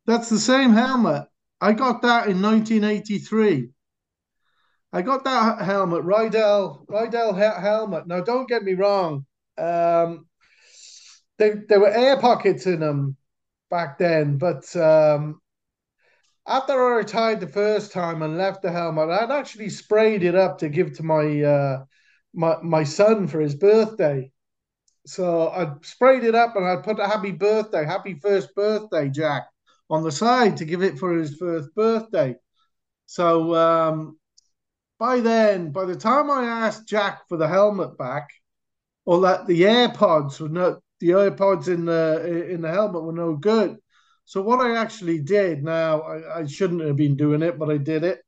That's 0.06 0.28
the 0.28 0.38
same 0.38 0.72
helmet. 0.72 1.26
I 1.60 1.72
got 1.72 2.02
that 2.02 2.28
in 2.28 2.40
1983. 2.40 3.68
I 4.92 5.02
got 5.02 5.24
that 5.24 5.62
helmet, 5.62 6.02
Riddell, 6.04 6.84
Riddell 6.88 7.34
he- 7.34 7.60
helmet. 7.60 8.08
Now, 8.08 8.20
don't 8.22 8.48
get 8.48 8.64
me 8.64 8.74
wrong. 8.74 9.24
Um, 9.56 10.26
they, 11.38 11.52
there 11.68 11.80
were 11.80 11.90
air 11.90 12.16
pockets 12.18 12.66
in 12.66 12.80
them 12.80 13.16
back 13.70 13.98
then, 13.98 14.36
but 14.36 14.74
um, 14.76 15.40
after 16.46 16.72
I 16.72 16.96
retired 16.96 17.40
the 17.40 17.46
first 17.46 17.92
time 17.92 18.22
and 18.22 18.36
left 18.36 18.62
the 18.62 18.72
helmet, 18.72 19.10
I'd 19.10 19.30
actually 19.30 19.70
sprayed 19.70 20.24
it 20.24 20.34
up 20.34 20.58
to 20.58 20.68
give 20.68 20.94
to 20.96 21.02
my 21.04 21.42
uh, 21.42 21.84
my 22.34 22.56
my 22.62 22.84
son 22.84 23.28
for 23.28 23.40
his 23.40 23.54
birthday. 23.54 24.32
So 25.06 25.48
I 25.48 25.72
sprayed 25.82 26.24
it 26.24 26.34
up 26.34 26.56
and 26.56 26.66
I 26.66 26.76
put 26.76 27.00
a 27.00 27.06
happy 27.06 27.32
birthday, 27.32 27.84
happy 27.84 28.14
first 28.14 28.54
birthday, 28.54 29.08
Jack, 29.08 29.48
on 29.88 30.02
the 30.02 30.12
side 30.12 30.58
to 30.58 30.64
give 30.64 30.82
it 30.82 30.98
for 30.98 31.12
his 31.14 31.36
first 31.36 31.74
birthday. 31.74 32.36
So 33.06 33.54
um, 33.54 34.18
by 34.98 35.20
then, 35.20 35.72
by 35.72 35.86
the 35.86 35.96
time 35.96 36.30
I 36.30 36.44
asked 36.44 36.86
Jack 36.86 37.28
for 37.28 37.36
the 37.36 37.48
helmet 37.48 37.96
back, 37.96 38.28
or 39.06 39.22
that 39.22 39.46
the 39.46 39.62
AirPods 39.62 40.38
were 40.40 40.48
no, 40.48 40.80
the 41.00 41.08
AirPods 41.08 41.68
in 41.68 41.86
the 41.86 42.46
in 42.50 42.60
the 42.60 42.70
helmet 42.70 43.02
were 43.02 43.12
no 43.12 43.34
good. 43.34 43.78
So 44.26 44.42
what 44.42 44.60
I 44.60 44.76
actually 44.76 45.18
did 45.18 45.64
now, 45.64 46.02
I, 46.02 46.40
I 46.40 46.46
shouldn't 46.46 46.82
have 46.82 46.96
been 46.96 47.16
doing 47.16 47.42
it, 47.42 47.58
but 47.58 47.70
I 47.70 47.78
did 47.78 48.04
it. 48.04 48.20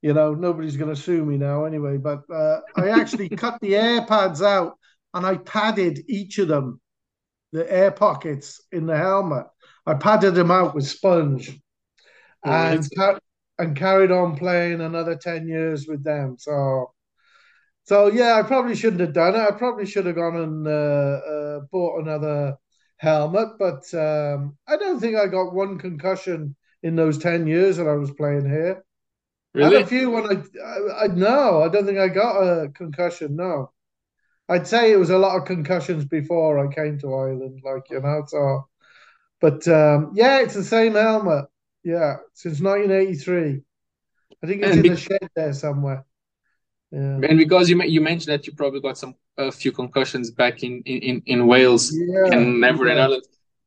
You 0.00 0.14
know, 0.14 0.34
nobody's 0.34 0.76
going 0.76 0.94
to 0.94 1.00
sue 1.00 1.24
me 1.24 1.36
now 1.36 1.64
anyway. 1.64 1.98
But 1.98 2.22
uh, 2.32 2.60
I 2.76 2.88
actually 2.88 3.28
cut 3.36 3.60
the 3.60 3.72
AirPods 3.72 4.40
out 4.40 4.78
and 5.14 5.26
I 5.26 5.36
padded 5.38 6.00
each 6.08 6.38
of 6.38 6.48
them, 6.48 6.80
the 7.52 7.70
air 7.72 7.90
pockets 7.92 8.60
in 8.72 8.86
the 8.86 8.96
helmet. 8.96 9.46
I 9.86 9.94
padded 9.94 10.34
them 10.34 10.50
out 10.50 10.74
with 10.74 10.86
sponge 10.86 11.58
and 12.44 12.88
ca- 12.96 13.20
and 13.58 13.76
carried 13.76 14.10
on 14.10 14.36
playing 14.36 14.80
another 14.80 15.16
10 15.16 15.48
years 15.48 15.86
with 15.88 16.04
them. 16.04 16.36
So 16.38 16.92
so 17.84 18.06
yeah, 18.08 18.34
I 18.38 18.42
probably 18.42 18.76
shouldn't 18.76 19.00
have 19.00 19.12
done 19.12 19.34
it. 19.34 19.38
I 19.40 19.50
probably 19.52 19.86
should 19.86 20.06
have 20.06 20.14
gone 20.16 20.36
and 20.36 20.66
uh, 20.66 20.70
uh, 20.70 21.60
bought 21.70 22.02
another 22.02 22.56
helmet, 22.98 23.48
but 23.58 23.92
um, 23.94 24.56
I 24.68 24.76
don't 24.76 25.00
think 25.00 25.16
I 25.16 25.26
got 25.26 25.52
one 25.54 25.78
concussion 25.78 26.54
in 26.82 26.96
those 26.96 27.18
10 27.18 27.46
years 27.46 27.76
that 27.76 27.88
I 27.88 27.94
was 27.94 28.12
playing 28.12 28.48
here. 28.48 28.84
I 29.60 29.66
had 29.66 29.74
Really? 29.74 29.84
a 29.84 29.86
few 29.86 30.10
when 30.10 30.26
I, 30.26 30.42
I, 30.64 31.04
I 31.04 31.08
no, 31.08 31.62
I 31.62 31.68
don't 31.68 31.86
think 31.86 31.98
I 31.98 32.08
got 32.08 32.40
a 32.42 32.70
concussion. 32.70 33.36
No, 33.36 33.72
I'd 34.48 34.66
say 34.66 34.92
it 34.92 34.96
was 34.98 35.10
a 35.10 35.18
lot 35.18 35.36
of 35.38 35.46
concussions 35.46 36.04
before 36.04 36.58
I 36.58 36.72
came 36.72 36.98
to 37.00 37.14
Ireland, 37.14 37.60
like 37.64 37.84
you 37.90 38.00
know. 38.00 38.24
So, 38.26 38.68
but 39.40 39.66
um, 39.68 40.12
yeah, 40.14 40.40
it's 40.40 40.54
the 40.54 40.64
same 40.64 40.94
helmet. 40.94 41.46
Yeah, 41.84 42.16
since 42.34 42.60
1983. 42.60 43.62
I 44.42 44.46
think 44.46 44.62
it's 44.62 44.76
And 44.76 44.86
in 44.86 44.88
the 44.88 44.96
shed 44.96 45.28
there 45.34 45.52
somewhere. 45.52 46.04
Yeah, 46.90 47.20
And 47.22 47.38
because 47.38 47.70
you 47.70 47.82
you 47.82 48.00
mentioned 48.00 48.32
that 48.32 48.46
you 48.46 48.52
probably 48.52 48.80
got 48.80 48.98
some 48.98 49.14
a 49.38 49.50
few 49.50 49.72
concussions 49.72 50.30
back 50.30 50.62
in 50.62 50.82
in 50.84 51.22
in 51.26 51.46
Wales 51.46 51.92
yeah, 51.92 52.32
and 52.32 52.60
never 52.60 52.88
in. 52.88 52.98
Ireland. 52.98 53.24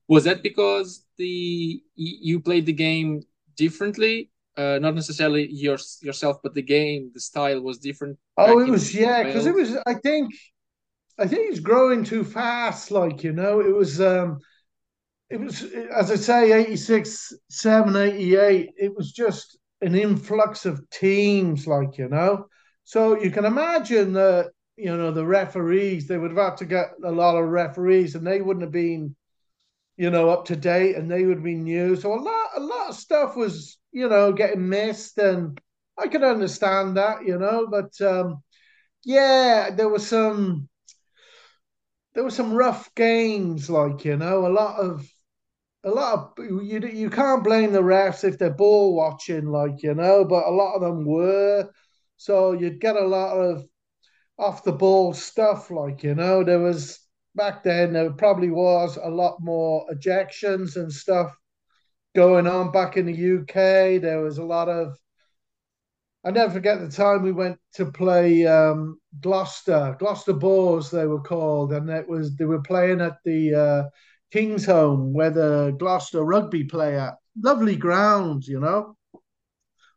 Was 0.08 0.24
that 0.26 0.44
because 0.44 1.04
the 1.18 1.82
you 1.96 2.40
played 2.40 2.66
the 2.66 2.74
game 2.74 3.24
differently? 3.56 4.30
Uh, 4.58 4.80
not 4.80 4.96
necessarily 4.96 5.52
your, 5.52 5.78
yourself, 6.02 6.38
but 6.42 6.54
the 6.54 6.62
game, 6.62 7.12
the 7.14 7.20
style 7.20 7.60
was 7.62 7.78
different. 7.78 8.18
Oh, 8.38 8.60
it 8.60 8.70
was 8.70 8.94
yeah, 8.94 9.24
because 9.24 9.46
it 9.46 9.54
was. 9.54 9.76
I 9.86 9.96
think, 9.96 10.34
I 11.18 11.28
think 11.28 11.50
it's 11.50 11.60
growing 11.60 12.04
too 12.04 12.24
fast. 12.24 12.92
Like 12.92 13.24
you 13.24 13.32
know, 13.34 13.60
it 13.62 13.74
was. 13.76 14.02
um 14.02 14.40
It 15.30 15.40
was 15.40 15.64
as 15.64 16.12
I 16.12 16.16
say, 16.18 16.52
86, 16.54 17.34
7, 17.50 17.96
88. 17.96 18.72
It 18.78 18.96
was 18.96 19.12
just 19.12 19.58
an 19.82 19.96
influx 19.96 20.66
of 20.66 20.90
teams. 20.92 21.68
Like 21.68 21.98
you 21.98 22.10
know, 22.10 22.48
so 22.84 23.20
you 23.22 23.32
can 23.32 23.46
imagine 23.46 24.14
that 24.14 24.52
you 24.78 24.96
know 24.98 25.12
the 25.12 25.26
referees. 25.26 26.08
They 26.08 26.18
would 26.18 26.32
have 26.32 26.40
had 26.52 26.58
to 26.60 26.66
get 26.66 26.94
a 27.04 27.12
lot 27.12 27.38
of 27.38 27.50
referees, 27.50 28.16
and 28.16 28.26
they 28.28 28.42
wouldn't 28.42 28.64
have 28.64 28.72
been, 28.74 29.16
you 29.98 30.10
know, 30.10 30.30
up 30.30 30.46
to 30.46 30.56
date, 30.56 30.96
and 30.96 31.10
they 31.10 31.26
would 31.26 31.44
be 31.44 31.56
new. 31.56 31.96
So 31.96 32.14
a 32.14 32.20
lot, 32.22 32.50
a 32.58 32.60
lot 32.60 32.90
of 32.90 32.96
stuff 32.96 33.36
was, 33.36 33.78
you 33.92 34.10
know, 34.10 34.34
getting 34.34 34.68
missed, 34.70 35.18
and 35.18 35.60
I 35.98 36.08
could 36.08 36.24
understand 36.24 36.98
that, 36.98 37.26
you 37.26 37.38
know, 37.38 37.68
but. 37.70 37.92
um 38.02 38.42
yeah, 39.06 39.70
there 39.72 39.90
was 39.90 40.08
some 40.08 40.70
there 42.16 42.24
were 42.24 42.32
some 42.32 42.54
rough 42.54 42.94
games, 42.96 43.70
like 43.70 44.06
you 44.06 44.18
know, 44.18 44.48
a 44.48 44.50
lot 44.50 44.80
of 44.80 45.08
a 45.84 45.90
lot 45.90 46.34
of 46.40 46.46
you 46.46 46.80
you 46.80 47.10
can't 47.10 47.44
blame 47.44 47.74
the 47.74 47.82
refs 47.82 48.24
if 48.24 48.40
they're 48.40 48.54
ball 48.54 48.96
watching, 48.96 49.48
like 49.48 49.84
you 49.84 49.94
know, 49.94 50.26
but 50.26 50.48
a 50.48 50.52
lot 50.52 50.76
of 50.76 50.82
them 50.82 51.06
were. 51.06 51.70
So 52.18 52.54
you'd 52.54 52.82
get 52.82 52.96
a 52.96 53.06
lot 53.06 53.36
of 53.38 53.66
off 54.40 54.64
the 54.64 54.72
ball 54.72 55.14
stuff, 55.14 55.70
like 55.72 56.04
you 56.04 56.16
know. 56.16 56.44
There 56.44 56.60
was 56.60 57.00
back 57.36 57.64
then 57.64 57.94
there 57.94 58.12
probably 58.12 58.50
was 58.50 58.98
a 58.98 59.10
lot 59.10 59.38
more 59.42 59.86
ejections 59.94 60.78
and 60.78 60.92
stuff 60.92 61.36
going 62.16 62.48
on 62.48 62.72
back 62.72 62.98
in 62.98 63.06
the 63.06 63.14
UK. 63.14 64.02
There 64.02 64.22
was 64.22 64.38
a 64.38 64.44
lot 64.46 64.70
of 64.70 64.98
I 66.26 66.32
never 66.32 66.52
forget 66.52 66.80
the 66.80 66.90
time 66.90 67.22
we 67.22 67.32
went 67.32 67.60
to 67.76 67.86
play 67.86 68.48
um, 68.48 69.00
Gloucester, 69.22 69.96
Gloucester 70.00 70.34
Boars, 70.34 70.90
they 70.90 71.06
were 71.06 71.22
called, 71.22 71.72
and 71.72 71.88
it 71.88 72.10
was 72.10 72.36
they 72.36 72.46
were 72.46 72.64
playing 72.64 73.00
at 73.00 73.18
the 73.24 73.54
uh, 73.54 73.84
Kingsholm 74.34 75.12
where 75.12 75.30
the 75.30 75.76
Gloucester 75.78 76.24
rugby 76.24 76.64
play 76.64 76.98
at. 76.98 77.14
Lovely 77.40 77.76
grounds, 77.76 78.48
you 78.48 78.60
know. 78.60 78.98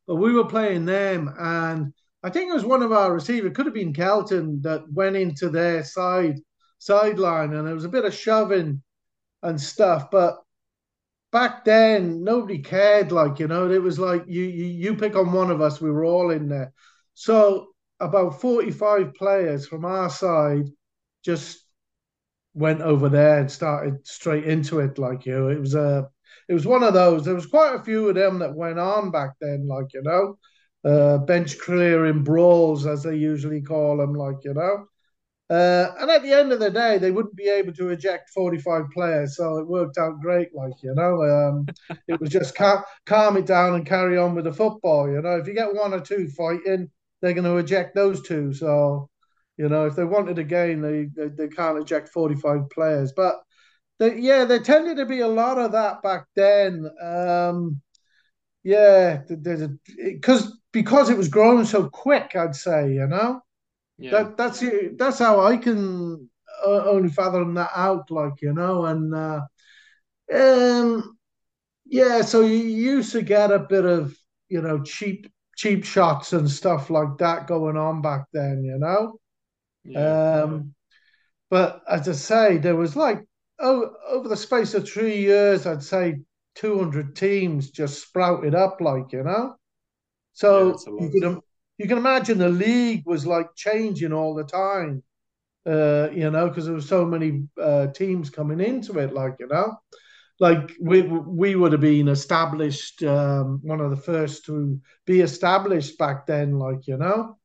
But 0.07 0.17
we 0.17 0.35
were 0.35 0.45
playing 0.45 0.85
them, 0.85 1.35
and 1.39 1.95
I 2.23 2.29
think 2.29 2.51
it 2.51 2.55
was 2.55 2.65
one 2.65 2.83
of 2.83 2.93
our 2.93 3.13
receivers, 3.15 3.53
could 3.55 3.67
have 3.67 3.75
been 3.75 3.95
Kelton, 3.95 4.61
that 4.63 4.83
went 4.93 5.17
into 5.17 5.49
their 5.49 5.83
side 5.83 6.41
sideline, 6.79 7.55
and 7.55 7.67
there 7.67 7.75
was 7.75 7.87
a 7.87 7.91
bit 7.91 8.05
of 8.05 8.13
shoving 8.13 8.83
and 9.43 9.59
stuff. 9.59 10.11
But 10.11 10.37
back 11.33 11.65
then 11.65 12.25
nobody 12.25 12.59
cared 12.59 13.13
like 13.13 13.39
you 13.39 13.49
know 13.49 13.71
it 13.71 13.83
was 13.83 13.99
like 13.99 14.25
you, 14.27 14.43
you 14.45 14.65
you 14.67 14.95
pick 14.97 15.17
on 15.17 15.33
one 15.33 15.51
of 15.51 15.61
us 15.61 15.81
we 15.81 15.91
were 15.91 16.05
all 16.05 16.31
in 16.31 16.49
there. 16.49 16.73
So 17.15 17.69
about 18.01 18.41
45 18.41 19.15
players 19.15 19.67
from 19.67 19.85
our 19.85 20.11
side 20.11 20.67
just 21.25 21.61
went 22.55 22.81
over 22.81 23.09
there 23.09 23.39
and 23.41 23.51
started 23.51 24.07
straight 24.07 24.45
into 24.45 24.81
it 24.81 24.99
like 24.99 25.27
you 25.27 25.49
it 25.49 25.61
was 25.61 25.75
a 25.75 26.09
it 26.49 26.55
was 26.55 26.67
one 26.67 26.83
of 26.83 26.95
those 26.95 27.25
there 27.25 27.35
was 27.35 27.47
quite 27.47 27.75
a 27.75 27.83
few 27.85 28.09
of 28.09 28.15
them 28.15 28.39
that 28.41 28.55
went 28.55 28.79
on 28.79 29.11
back 29.11 29.31
then 29.41 29.67
like 29.69 29.87
you 29.95 30.03
know 30.03 30.39
uh 30.85 31.19
bench 31.19 31.59
clearing 31.59 32.25
brawls 32.25 32.87
as 32.87 33.03
they 33.03 33.15
usually 33.17 33.63
call 33.63 33.97
them 33.99 34.15
like 34.15 34.37
you 34.45 34.55
know 34.55 34.87
uh, 35.51 35.93
and 35.99 36.11
at 36.11 36.23
the 36.23 36.33
end 36.33 36.53
of 36.53 36.61
the 36.61 36.71
day, 36.71 36.99
they 36.99 37.11
wouldn't 37.11 37.37
be 37.37 37.49
able 37.49 37.73
to 37.75 37.89
eject 37.91 38.31
45 38.31 38.85
players, 38.93 39.37
so 39.37 39.59
it 39.59 39.67
worked 39.67 39.97
out 39.99 40.21
great. 40.21 40.55
Like 40.55 40.75
you 40.83 40.95
know, 40.95 41.23
um, 41.25 41.67
it 42.07 42.21
was 42.21 42.31
just 42.31 42.55
cal- 42.55 42.85
calm 43.07 43.37
it 43.37 43.47
down 43.47 43.75
and 43.75 43.87
carry 43.87 44.19
on 44.19 44.35
with 44.35 44.45
the 44.45 44.53
football. 44.53 45.09
You 45.11 45.23
know, 45.23 45.37
if 45.37 45.47
you 45.47 45.55
get 45.55 45.75
one 45.75 45.95
or 45.95 46.01
two 46.01 46.29
fighting, 46.37 46.91
they're 47.21 47.33
going 47.33 47.45
to 47.45 47.57
eject 47.57 47.95
those 47.95 48.23
two. 48.23 48.53
So, 48.53 49.09
you 49.57 49.69
know, 49.69 49.87
if 49.87 49.97
they 49.97 50.05
wanted 50.05 50.39
a 50.39 50.45
game, 50.45 50.83
they, 50.83 51.07
they 51.17 51.29
they 51.29 51.49
can't 51.49 51.79
eject 51.79 52.11
45 52.11 52.69
players. 52.71 53.13
But 53.17 53.37
the, 53.99 54.15
yeah, 54.21 54.45
there 54.45 54.61
tended 54.61 54.99
to 54.99 55.07
be 55.07 55.21
a 55.21 55.29
lot 55.29 55.59
of 55.59 55.73
that 55.73 56.03
back 56.03 56.27
then. 56.37 56.87
Um, 57.03 57.81
yeah, 58.65 59.23
because 59.29 60.59
because 60.73 61.11
it 61.11 61.17
was 61.17 61.29
growing 61.29 61.65
so 61.65 61.89
quick. 61.89 62.37
I'd 62.37 62.55
say, 62.55 62.93
you 62.93 63.07
know, 63.07 63.41
yeah. 63.99 64.11
that 64.11 64.37
that's 64.37 64.63
that's 64.97 65.19
how 65.19 65.41
I 65.41 65.57
can 65.57 66.29
uh, 66.65 66.85
only 66.85 67.11
fathom 67.11 67.55
that 67.55 67.71
out. 67.75 68.11
Like 68.11 68.41
you 68.41 68.53
know, 68.53 68.87
and 68.87 69.15
uh, 69.15 69.41
um, 70.33 71.19
yeah, 71.87 72.23
so 72.23 72.43
you 72.43 72.57
used 72.57 73.13
to 73.13 73.23
get 73.23 73.51
a 73.51 73.59
bit 73.59 73.85
of 73.85 74.17
you 74.49 74.63
know 74.63 74.83
cheap 74.83 75.31
cheap 75.57 75.85
shots 75.85 76.33
and 76.33 76.51
stuff 76.51 76.91
like 76.91 77.19
that 77.19 77.47
going 77.47 77.77
on 77.77 78.01
back 78.01 78.27
then. 78.33 78.65
You 78.65 78.79
know, 78.79 79.19
yeah. 79.85 80.43
um, 80.43 80.75
but 81.51 81.83
as 81.89 82.09
I 82.09 82.13
say, 82.13 82.59
there 82.59 82.77
was 82.77 82.97
like 82.97 83.25
oh, 83.59 83.95
over 84.09 84.29
the 84.29 84.37
space 84.37 84.75
of 84.75 84.89
three 84.89 85.19
years, 85.19 85.67
I'd 85.67 85.83
say 85.83 86.21
200 86.57 87.17
teams 87.17 87.71
just 87.71 88.03
sprouted 88.03 88.55
up, 88.55 88.81
like, 88.81 89.13
you 89.13 89.23
know? 89.23 89.55
So 90.33 90.77
yeah, 90.87 91.05
you, 91.05 91.21
can, 91.21 91.41
you 91.79 91.89
can 91.89 91.99
imagine 91.99 92.39
the 92.39 92.49
league 92.49 93.05
was 93.07 93.27
like 93.27 93.55
changing 93.55 94.13
all 94.13 94.35
the 94.35 94.45
time, 94.45 95.03
uh, 95.67 96.11
you 96.13 96.31
know, 96.31 96.49
because 96.49 96.67
there 96.67 96.75
were 96.75 96.81
so 96.81 97.05
many 97.05 97.45
uh, 97.61 97.87
teams 97.89 98.31
coming 98.31 98.61
into 98.61 98.99
it, 98.99 99.13
like, 99.13 99.37
you 99.39 99.47
know? 99.47 99.79
Like 100.41 100.73
we 100.81 101.03
we 101.03 101.57
would 101.57 101.73
have 101.73 101.81
been 101.81 102.07
established, 102.07 103.03
um, 103.03 103.59
one 103.63 103.81
of 103.81 103.91
the 103.91 103.97
first 103.97 104.45
to 104.45 104.81
be 105.05 105.21
established 105.21 105.99
back 105.99 106.27
then, 106.27 106.59
like 106.59 106.87
you 106.87 106.97
know. 106.97 107.39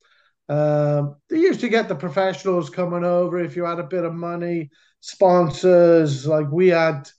Um, 0.47 1.15
they 1.27 1.39
used 1.39 1.61
to 1.61 1.69
get 1.69 1.87
the 1.87 1.95
professionals 1.95 2.69
coming 2.69 3.03
over 3.03 3.39
if 3.39 3.55
you 3.55 3.65
had 3.65 3.79
a 3.79 3.83
bit 3.83 4.03
of 4.03 4.13
money, 4.13 4.69
sponsors. 4.99 6.27
Like 6.27 6.51
we 6.51 6.67
had, 6.67 7.09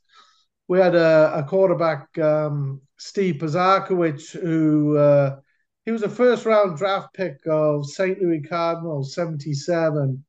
we 0.69 0.79
had 0.79 0.95
a, 0.95 1.33
a 1.39 1.43
quarterback, 1.43 2.17
um, 2.19 2.81
Steve 2.97 3.37
Pisarkiewicz, 3.37 4.31
who 4.31 4.97
uh, 4.97 5.41
he 5.85 5.91
was 5.91 6.03
a 6.03 6.09
first 6.09 6.47
round 6.47 6.77
draft 6.77 7.15
pick 7.15 7.39
of 7.47 7.87
St. 7.87 8.21
Louis 8.21 8.43
Cardinals, 8.43 9.15
77. 9.15 10.25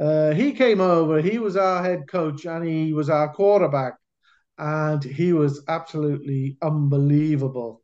Uh, 0.00 0.32
he 0.32 0.52
came 0.52 0.80
over, 0.80 1.20
he 1.20 1.38
was 1.38 1.56
our 1.56 1.82
head 1.82 2.08
coach, 2.08 2.44
and 2.44 2.64
he 2.66 2.92
was 2.92 3.10
our 3.10 3.32
quarterback, 3.32 3.94
and 4.58 5.02
he 5.02 5.32
was 5.32 5.62
absolutely 5.68 6.56
unbelievable. 6.62 7.82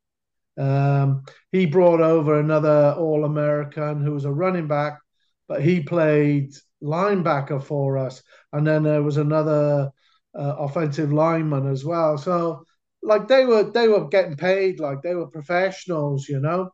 Um, 0.56 1.22
he 1.52 1.66
brought 1.66 2.00
over 2.00 2.38
another 2.38 2.94
All 2.98 3.25
American 3.25 4.02
who 4.02 4.12
was 4.12 4.25
a 4.25 4.32
running 4.32 4.66
back, 4.66 4.98
but 5.46 5.62
he 5.62 5.82
played 5.82 6.52
linebacker 6.82 7.62
for 7.62 7.96
us. 7.98 8.22
And 8.52 8.66
then 8.66 8.82
there 8.82 9.02
was 9.02 9.16
another 9.16 9.90
uh, 10.38 10.54
offensive 10.58 11.12
lineman 11.12 11.68
as 11.70 11.84
well. 11.84 12.18
So, 12.18 12.64
like 13.02 13.28
they 13.28 13.44
were, 13.44 13.70
they 13.70 13.87
were 13.88 14.08
getting 14.08 14.37
paid 14.37 14.80
like 14.80 15.02
they 15.02 15.14
were 15.14 15.28
professionals, 15.28 16.28
you 16.28 16.40
know. 16.40 16.70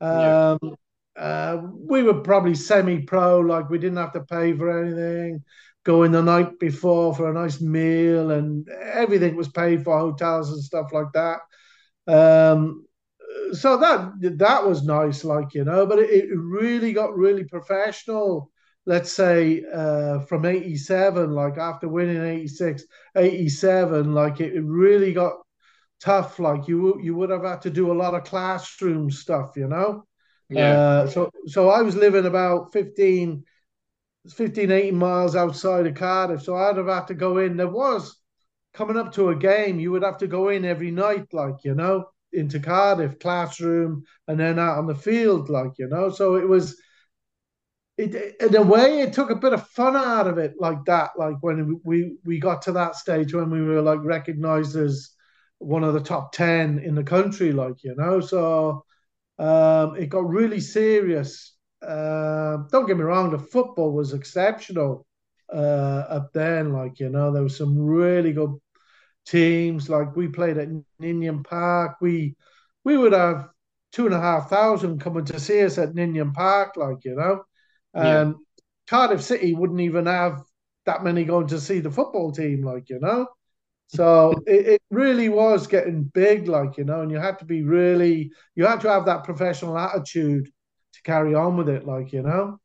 Um, 0.00 0.58
yeah. 1.16 1.22
uh, 1.22 1.62
we 1.74 2.02
were 2.02 2.20
probably 2.22 2.54
semi-pro, 2.54 3.40
like 3.40 3.68
we 3.70 3.78
didn't 3.78 3.98
have 3.98 4.12
to 4.12 4.22
pay 4.22 4.52
for 4.56 4.82
anything. 4.82 5.44
Going 5.82 6.12
the 6.12 6.22
night 6.22 6.58
before 6.58 7.14
for 7.14 7.30
a 7.30 7.32
nice 7.32 7.60
meal, 7.60 8.32
and 8.32 8.68
everything 8.68 9.34
was 9.34 9.48
paid 9.48 9.82
for 9.82 9.98
hotels 9.98 10.50
and 10.50 10.62
stuff 10.62 10.92
like 10.92 11.10
that. 11.14 11.40
Um, 12.06 12.84
so 13.52 13.76
that 13.78 14.12
that 14.38 14.66
was 14.66 14.84
nice, 14.84 15.24
like 15.24 15.54
you 15.54 15.64
know, 15.64 15.86
but 15.86 15.98
it, 15.98 16.10
it 16.10 16.28
really 16.36 16.92
got 16.92 17.16
really 17.16 17.44
professional. 17.44 18.50
Let's 18.86 19.12
say 19.12 19.62
uh, 19.72 20.20
from 20.20 20.44
87, 20.44 21.30
like 21.32 21.58
after 21.58 21.88
winning 21.88 22.22
86, 22.22 22.84
87, 23.16 24.14
like 24.14 24.40
it, 24.40 24.54
it 24.54 24.64
really 24.64 25.12
got 25.12 25.34
tough. 26.00 26.38
Like 26.38 26.68
you 26.68 27.00
you 27.00 27.14
would 27.14 27.30
have 27.30 27.44
had 27.44 27.62
to 27.62 27.70
do 27.70 27.92
a 27.92 27.94
lot 27.94 28.14
of 28.14 28.24
classroom 28.24 29.10
stuff, 29.10 29.52
you 29.56 29.68
know. 29.68 30.04
Yeah. 30.48 30.72
Uh, 30.72 31.06
so 31.06 31.30
so 31.46 31.70
I 31.70 31.82
was 31.82 31.96
living 31.96 32.26
about 32.26 32.72
15, 32.72 33.44
15, 34.28 34.70
18 34.70 34.96
miles 34.96 35.36
outside 35.36 35.86
of 35.86 35.94
Cardiff. 35.94 36.42
So 36.42 36.56
I'd 36.56 36.76
have 36.76 36.88
had 36.88 37.06
to 37.08 37.14
go 37.14 37.38
in. 37.38 37.56
There 37.56 37.68
was 37.68 38.16
coming 38.72 38.96
up 38.96 39.12
to 39.12 39.30
a 39.30 39.36
game, 39.36 39.80
you 39.80 39.90
would 39.92 40.02
have 40.02 40.18
to 40.18 40.26
go 40.26 40.48
in 40.48 40.64
every 40.64 40.90
night, 40.90 41.26
like 41.32 41.64
you 41.64 41.74
know 41.74 42.06
into 42.32 42.60
Cardiff 42.60 43.18
classroom 43.18 44.04
and 44.28 44.38
then 44.38 44.58
out 44.58 44.78
on 44.78 44.86
the 44.86 44.94
field, 44.94 45.48
like 45.48 45.72
you 45.78 45.88
know. 45.88 46.10
So 46.10 46.36
it 46.36 46.48
was, 46.48 46.80
it 47.96 48.40
in 48.40 48.56
a 48.56 48.62
way, 48.62 49.00
it 49.00 49.12
took 49.12 49.30
a 49.30 49.36
bit 49.36 49.52
of 49.52 49.68
fun 49.68 49.96
out 49.96 50.26
of 50.26 50.38
it, 50.38 50.54
like 50.58 50.84
that. 50.86 51.10
Like 51.16 51.36
when 51.40 51.80
we 51.84 52.16
we 52.24 52.38
got 52.38 52.62
to 52.62 52.72
that 52.72 52.96
stage 52.96 53.34
when 53.34 53.50
we 53.50 53.62
were 53.62 53.82
like 53.82 54.00
recognized 54.02 54.76
as 54.76 55.10
one 55.60 55.84
of 55.84 55.94
the 55.94 56.00
top 56.00 56.32
ten 56.32 56.78
in 56.80 56.94
the 56.94 57.04
country, 57.04 57.52
like 57.52 57.84
you 57.84 57.94
know. 57.94 58.20
So 58.20 58.84
um, 59.38 59.96
it 59.96 60.08
got 60.08 60.28
really 60.28 60.60
serious. 60.60 61.56
Uh, 61.80 62.58
don't 62.70 62.86
get 62.86 62.96
me 62.96 63.04
wrong, 63.04 63.30
the 63.30 63.38
football 63.38 63.92
was 63.92 64.12
exceptional 64.12 65.06
uh, 65.52 66.04
up 66.08 66.32
then. 66.32 66.72
Like 66.72 66.98
you 66.98 67.10
know, 67.10 67.30
there 67.32 67.42
was 67.42 67.56
some 67.56 67.78
really 67.78 68.32
good 68.32 68.54
teams. 69.26 69.88
Like 69.88 70.16
we 70.16 70.28
played 70.28 70.58
at 70.58 70.68
Ninian 70.98 71.42
Park. 71.42 71.96
We 72.00 72.36
we 72.84 72.96
would 72.96 73.12
have 73.12 73.48
two 73.92 74.06
and 74.06 74.14
a 74.14 74.20
half 74.20 74.50
thousand 74.50 75.00
coming 75.00 75.24
to 75.26 75.40
see 75.40 75.62
us 75.62 75.78
at 75.78 75.94
Ninian 75.94 76.32
Park, 76.32 76.76
like 76.76 77.04
you 77.04 77.14
know. 77.14 77.44
Um, 77.94 78.04
yeah. 78.04 78.32
Cardiff 78.88 79.22
City 79.22 79.54
wouldn't 79.54 79.80
even 79.80 80.06
have 80.06 80.42
that 80.86 81.04
many 81.04 81.24
going 81.24 81.46
to 81.48 81.60
see 81.60 81.80
the 81.80 81.90
football 81.90 82.32
team, 82.32 82.62
like 82.64 82.88
you 82.88 82.98
know. 82.98 83.28
So 83.92 84.34
it, 84.46 84.66
it 84.66 84.82
really 84.90 85.28
was 85.28 85.66
getting 85.66 86.04
big, 86.04 86.46
like 86.46 86.78
you 86.78 86.84
know, 86.84 87.00
and 87.00 87.10
you 87.10 87.18
had 87.18 87.40
to 87.40 87.44
be 87.44 87.62
really, 87.62 88.30
you 88.54 88.64
had 88.64 88.80
to 88.82 88.88
have 88.88 89.06
that 89.06 89.24
professional 89.24 89.76
attitude 89.76 90.46
to 90.92 91.02
carry 91.02 91.34
on 91.34 91.56
with 91.56 91.68
it, 91.68 91.84
like 91.84 92.12
you 92.12 92.22
know. 92.22 92.60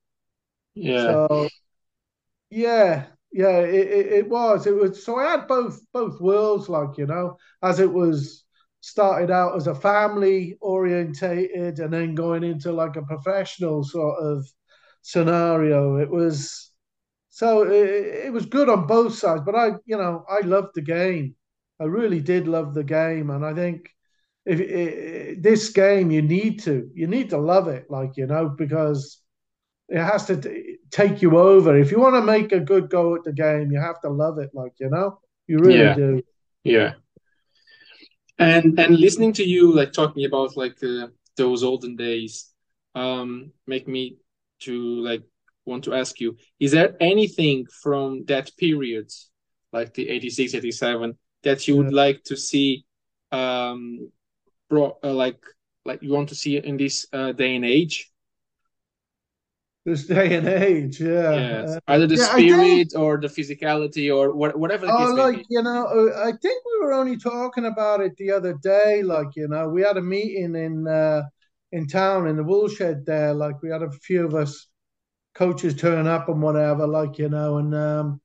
Yeah. 0.76 1.02
So 1.02 1.50
yeah, 2.52 3.08
yeah, 3.32 3.58
it, 3.58 3.88
it, 3.88 4.06
it, 4.14 4.30
was. 4.30 4.68
It 4.68 4.76
was 4.76 5.04
so 5.04 5.18
I 5.18 5.32
had 5.32 5.48
both 5.48 5.82
both 5.92 6.22
worlds, 6.22 6.70
like 6.70 6.98
you 7.00 7.08
know, 7.08 7.38
as 7.64 7.80
it 7.80 7.92
was 7.92 8.44
started 8.82 9.32
out 9.32 9.56
as 9.56 9.66
a 9.66 9.74
family 9.74 10.56
orientated 10.62 11.80
and 11.80 11.92
then 11.92 12.14
going 12.14 12.44
into 12.44 12.72
like 12.72 12.98
a 12.98 13.02
professional 13.02 13.84
sort 13.84 14.20
of 14.20 14.48
scenario. 15.02 15.96
It 15.96 16.10
was 16.12 16.72
so 17.36 17.63
it, 17.63 18.28
it 18.28 18.32
was 18.32 18.45
good 18.45 18.69
on 18.69 18.88
both 18.88 19.13
sides, 19.13 19.41
but 19.45 19.56
I, 19.56 19.71
you 19.86 19.98
know, 19.98 20.24
I 20.30 20.39
loved 20.39 20.69
the 20.74 20.82
game. 20.82 21.36
I 21.82 21.84
really 21.84 22.21
did 22.21 22.48
love 22.48 22.74
the 22.74 22.82
game, 22.86 23.30
and 23.30 23.45
I 23.45 23.54
think 23.54 23.89
if 24.45 25.41
this 25.43 25.67
game 25.71 26.12
you 26.12 26.21
need 26.21 26.62
to 26.62 26.89
you 26.95 27.08
need 27.08 27.32
to 27.32 27.38
love 27.38 27.67
it, 27.67 27.91
like 27.91 28.15
you 28.15 28.26
know, 28.26 28.48
because 28.48 29.19
it 29.89 30.02
has 30.02 30.24
to 30.28 30.39
t- 30.39 30.78
take 30.91 31.21
you 31.21 31.38
over. 31.38 31.78
If 31.78 31.91
you 31.91 32.00
want 32.00 32.15
to 32.15 32.21
make 32.21 32.54
a 32.54 32.62
good 32.62 32.89
go 32.89 33.15
at 33.15 33.26
the 33.26 33.34
game, 33.34 33.69
you 33.69 33.82
have 33.82 34.00
to 34.04 34.10
love 34.10 34.38
it. 34.39 34.52
Like 34.54 34.71
you 34.80 34.89
know, 34.89 35.19
you 35.45 35.60
really 35.60 35.80
yeah. 35.80 35.93
do. 35.93 36.21
Yeah. 36.63 36.93
And 38.39 38.80
and 38.80 38.98
listening 38.98 39.34
to 39.34 39.43
you 39.43 39.74
like 39.74 39.91
talking 39.91 40.24
about 40.24 40.56
like 40.56 40.82
uh, 40.82 41.08
those 41.36 41.63
olden 41.65 41.98
days, 41.98 42.50
um, 42.95 43.52
make 43.67 43.89
me 43.89 44.19
to 44.60 45.04
like 45.04 45.24
want 45.65 45.84
to 45.86 45.93
ask 45.93 46.19
you: 46.19 46.38
Is 46.60 46.71
there 46.71 46.95
anything 46.99 47.65
from 47.82 48.25
that 48.25 48.56
period, 48.58 49.12
like 49.71 49.93
the 49.93 50.10
86, 50.10 50.54
87, 50.56 51.17
that 51.43 51.67
you 51.67 51.78
would 51.78 51.91
yeah. 51.91 52.04
like 52.04 52.23
to 52.25 52.38
see, 52.38 52.86
um, 53.32 54.12
bro, 54.69 54.97
uh, 55.04 55.13
like 55.13 55.41
like 55.86 56.01
you 56.01 56.12
want 56.12 56.30
to 56.30 56.36
see 56.36 56.58
in 56.58 56.78
this 56.78 57.06
uh, 57.13 57.32
day 57.32 57.56
and 57.56 57.65
age? 57.65 58.12
this 59.86 60.08
day 60.08 60.36
and 60.36 60.47
age. 60.47 60.99
Yeah, 60.99 61.32
yes. 61.32 61.75
Uh, 61.75 61.80
either 61.88 62.08
the 62.08 62.15
yeah, 62.15 62.25
spirit 62.25 62.91
think, 62.91 62.95
or 62.95 63.17
the 63.17 63.28
physicality 63.28 64.13
or 64.13 64.36
what, 64.36 64.58
whatever. 64.58 64.88
oh, 64.89 65.13
like 65.13 65.45
you 65.49 65.62
know, 65.62 65.86
uh, 65.86 66.23
I 66.23 66.32
think 66.32 66.63
we 66.65 66.86
were 66.86 66.93
only 66.93 67.17
talking 67.17 67.65
about 67.65 68.01
it 68.01 68.17
the 68.17 68.32
other 68.32 68.54
day. 68.54 69.04
Like 69.04 69.36
you 69.36 69.47
know, 69.47 69.69
we 69.69 69.84
had 69.84 69.97
a 69.97 70.01
meeting 70.01 70.56
in 70.56 70.88
uh, 70.88 71.21
in 71.71 71.88
town 71.88 72.28
in 72.28 72.36
the 72.36 72.43
woolshed 72.43 73.06
there. 73.06 73.34
Like 73.34 73.62
we 73.62 73.69
had 73.69 73.84
a 73.84 73.91
few 73.91 74.25
of 74.25 74.34
us 74.34 74.67
coaches 75.36 75.76
turn 75.76 76.08
up 76.08 76.30
and 76.30 76.41
whatever. 76.41 76.88
Like 76.88 77.19
you 77.19 77.30
know, 77.30 77.58
and 77.58 77.76
um, 77.76 78.21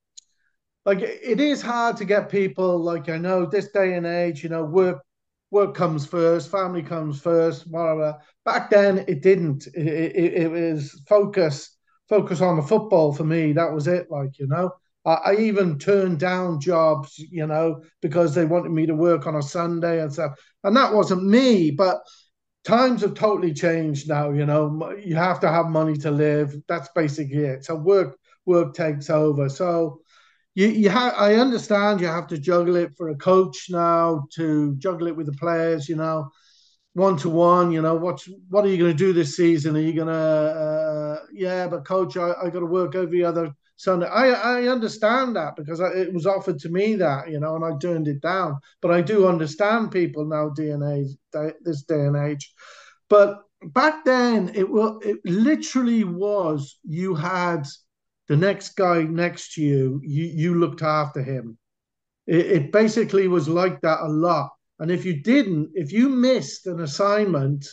like 0.86 1.00
it 1.02 1.40
is 1.40 1.60
hard 1.60 1.96
to 1.98 2.04
get 2.04 2.30
people. 2.30 2.78
Like 2.78 3.08
I 3.08 3.18
know 3.18 3.44
this 3.44 3.70
day 3.72 3.94
and 3.94 4.06
age, 4.06 4.42
you 4.42 4.48
know, 4.48 4.64
work 4.64 5.02
work 5.50 5.74
comes 5.74 6.06
first, 6.06 6.50
family 6.50 6.82
comes 6.82 7.20
first, 7.20 7.66
whatever. 7.68 8.18
Back 8.44 8.70
then, 8.70 9.04
it 9.08 9.22
didn't. 9.22 9.66
It, 9.74 9.86
it, 10.16 10.34
it, 10.34 10.50
was 10.50 11.02
focus, 11.08 11.76
focus 12.08 12.40
on 12.40 12.56
the 12.56 12.62
football 12.62 13.12
for 13.12 13.24
me. 13.24 13.52
That 13.52 13.72
was 13.72 13.86
it. 13.86 14.10
Like 14.10 14.38
you 14.38 14.46
know, 14.46 14.70
I, 15.04 15.12
I, 15.12 15.36
even 15.36 15.78
turned 15.78 16.18
down 16.20 16.60
jobs, 16.60 17.18
you 17.18 17.46
know, 17.46 17.82
because 18.00 18.34
they 18.34 18.44
wanted 18.44 18.70
me 18.70 18.86
to 18.86 18.94
work 18.94 19.26
on 19.26 19.36
a 19.36 19.42
Sunday 19.42 20.00
and 20.00 20.12
stuff, 20.12 20.32
and 20.64 20.76
that 20.76 20.94
wasn't 20.94 21.24
me. 21.24 21.70
But 21.70 22.00
times 22.64 23.02
have 23.02 23.14
totally 23.14 23.52
changed 23.54 24.08
now. 24.08 24.30
You 24.30 24.46
know, 24.46 24.92
you 25.02 25.16
have 25.16 25.40
to 25.40 25.48
have 25.48 25.66
money 25.66 25.96
to 25.98 26.10
live. 26.10 26.54
That's 26.68 26.88
basically 26.94 27.44
it. 27.44 27.64
So 27.64 27.76
work, 27.76 28.18
work 28.46 28.74
takes 28.74 29.10
over. 29.10 29.48
So 29.48 30.00
you 30.54 30.68
you 30.68 30.90
have 30.90 31.14
I 31.16 31.34
understand 31.34 32.00
you 32.00 32.08
have 32.08 32.26
to 32.28 32.38
juggle 32.38 32.76
it 32.76 32.92
for 32.96 33.10
a 33.10 33.16
coach 33.16 33.66
now 33.70 34.26
to 34.34 34.74
juggle 34.76 35.06
it 35.06 35.16
with 35.16 35.26
the 35.26 35.32
players, 35.32 35.88
you 35.88 35.96
know, 35.96 36.30
one 36.94 37.16
to 37.18 37.30
one. 37.30 37.72
You 37.72 37.82
know, 37.82 37.94
what 37.96 38.22
what 38.48 38.64
are 38.64 38.68
you 38.68 38.78
going 38.78 38.92
to 38.92 38.98
do 38.98 39.12
this 39.12 39.36
season? 39.36 39.76
Are 39.76 39.80
you 39.80 39.92
going 39.94 40.08
to 40.08 40.12
uh, 40.14 41.20
yeah, 41.32 41.68
but 41.68 41.86
coach, 41.86 42.16
I, 42.16 42.32
I 42.42 42.50
got 42.50 42.60
to 42.60 42.66
work 42.66 42.94
every 42.94 43.24
other 43.24 43.54
Sunday. 43.80 44.06
I 44.06 44.30
I 44.30 44.68
understand 44.68 45.36
that 45.36 45.56
because 45.56 45.80
it 45.80 46.12
was 46.12 46.26
offered 46.26 46.58
to 46.60 46.68
me 46.68 46.96
that 46.96 47.30
you 47.30 47.40
know, 47.40 47.56
and 47.56 47.64
I 47.64 47.76
turned 47.78 48.08
it 48.08 48.20
down. 48.20 48.58
But 48.82 48.90
I 48.90 49.00
do 49.00 49.26
understand 49.26 49.90
people 49.90 50.24
now, 50.26 50.50
DNA 50.50 51.06
this 51.62 51.82
day 51.82 52.06
and 52.06 52.16
age. 52.16 52.52
But 53.08 53.42
back 53.62 54.04
then, 54.04 54.52
it 54.54 54.68
will 54.68 54.98
it 55.00 55.18
literally 55.24 56.04
was 56.04 56.78
you 56.84 57.14
had 57.14 57.66
the 58.30 58.36
next 58.36 58.76
guy 58.76 59.02
next 59.02 59.54
to 59.54 59.62
you, 59.62 60.00
you, 60.04 60.24
you 60.24 60.54
looked 60.54 60.82
after 60.82 61.20
him. 61.20 61.58
It, 62.28 62.46
it 62.46 62.72
basically 62.72 63.26
was 63.26 63.48
like 63.48 63.80
that 63.80 63.98
a 64.02 64.08
lot. 64.08 64.50
And 64.78 64.88
if 64.88 65.04
you 65.04 65.20
didn't, 65.20 65.70
if 65.74 65.90
you 65.90 66.08
missed 66.08 66.68
an 66.68 66.80
assignment, 66.80 67.66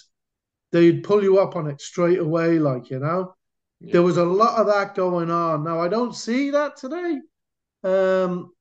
they'd 0.72 1.04
pull 1.04 1.22
you 1.22 1.38
up 1.38 1.56
on 1.56 1.68
it 1.68 1.80
straight 1.80 2.18
away, 2.18 2.58
like, 2.58 2.90
you 2.90 2.98
know? 2.98 3.36
Yeah. 3.80 3.94
There 3.94 4.04
was 4.04 4.18
a 4.18 4.26
lot 4.26 4.60
of 4.60 4.68
that 4.68 4.96
going 4.96 5.30
on. 5.30 5.64
Now, 5.64 5.80
I 5.80 5.88
don't 5.88 6.16
see 6.16 6.50
that 6.52 6.78
today. 6.78 7.20
Um, 7.84 8.52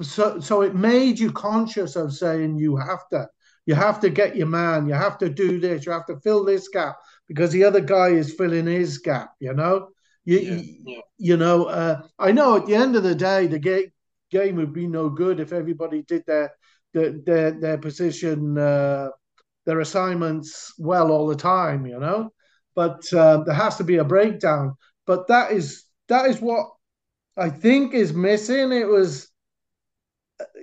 so, 0.00 0.38
so 0.38 0.62
it 0.62 0.74
made 0.74 1.18
you 1.18 1.32
conscious 1.32 1.96
of 1.96 2.14
saying 2.14 2.56
you 2.56 2.76
have 2.76 3.08
to, 3.10 3.28
you 3.66 3.74
have 3.74 4.00
to 4.00 4.10
get 4.10 4.36
your 4.36 4.46
man, 4.46 4.86
you 4.86 4.94
have 4.94 5.18
to 5.18 5.28
do 5.28 5.58
this, 5.60 5.84
you 5.84 5.92
have 5.92 6.06
to 6.06 6.20
fill 6.20 6.44
this 6.44 6.68
gap 6.68 6.96
because 7.26 7.50
the 7.50 7.64
other 7.64 7.80
guy 7.80 8.08
is 8.08 8.34
filling 8.34 8.66
his 8.66 8.98
gap, 8.98 9.30
you 9.40 9.52
know? 9.52 9.88
You, 10.24 10.38
yeah, 10.40 10.62
yeah. 10.84 11.00
you 11.18 11.36
know, 11.36 11.64
uh, 11.64 12.02
I 12.18 12.32
know 12.32 12.56
at 12.56 12.66
the 12.66 12.74
end 12.74 12.96
of 12.96 13.02
the 13.02 13.14
day, 13.14 13.46
the 13.46 13.58
ga- 13.58 13.92
game 14.30 14.56
would 14.56 14.72
be 14.72 14.86
no 14.86 15.08
good 15.08 15.40
if 15.40 15.52
everybody 15.52 16.02
did 16.02 16.22
their 16.26 16.52
their 16.92 17.12
their, 17.24 17.50
their 17.52 17.78
position, 17.78 18.58
uh, 18.58 19.08
their 19.64 19.80
assignments 19.80 20.74
well 20.78 21.10
all 21.12 21.26
the 21.26 21.36
time. 21.36 21.86
You 21.86 21.98
know, 21.98 22.32
but 22.78 23.12
uh, 23.12 23.42
there 23.42 23.56
has 23.56 23.74
to 23.74 23.82
be 23.82 23.96
a 23.96 24.04
breakdown. 24.04 24.76
But 25.04 25.26
that 25.26 25.50
is 25.50 25.82
that 26.06 26.26
is 26.26 26.40
what 26.40 26.64
I 27.36 27.50
think 27.50 27.92
is 27.92 28.12
missing. 28.12 28.70
It 28.70 28.86
was 28.86 29.28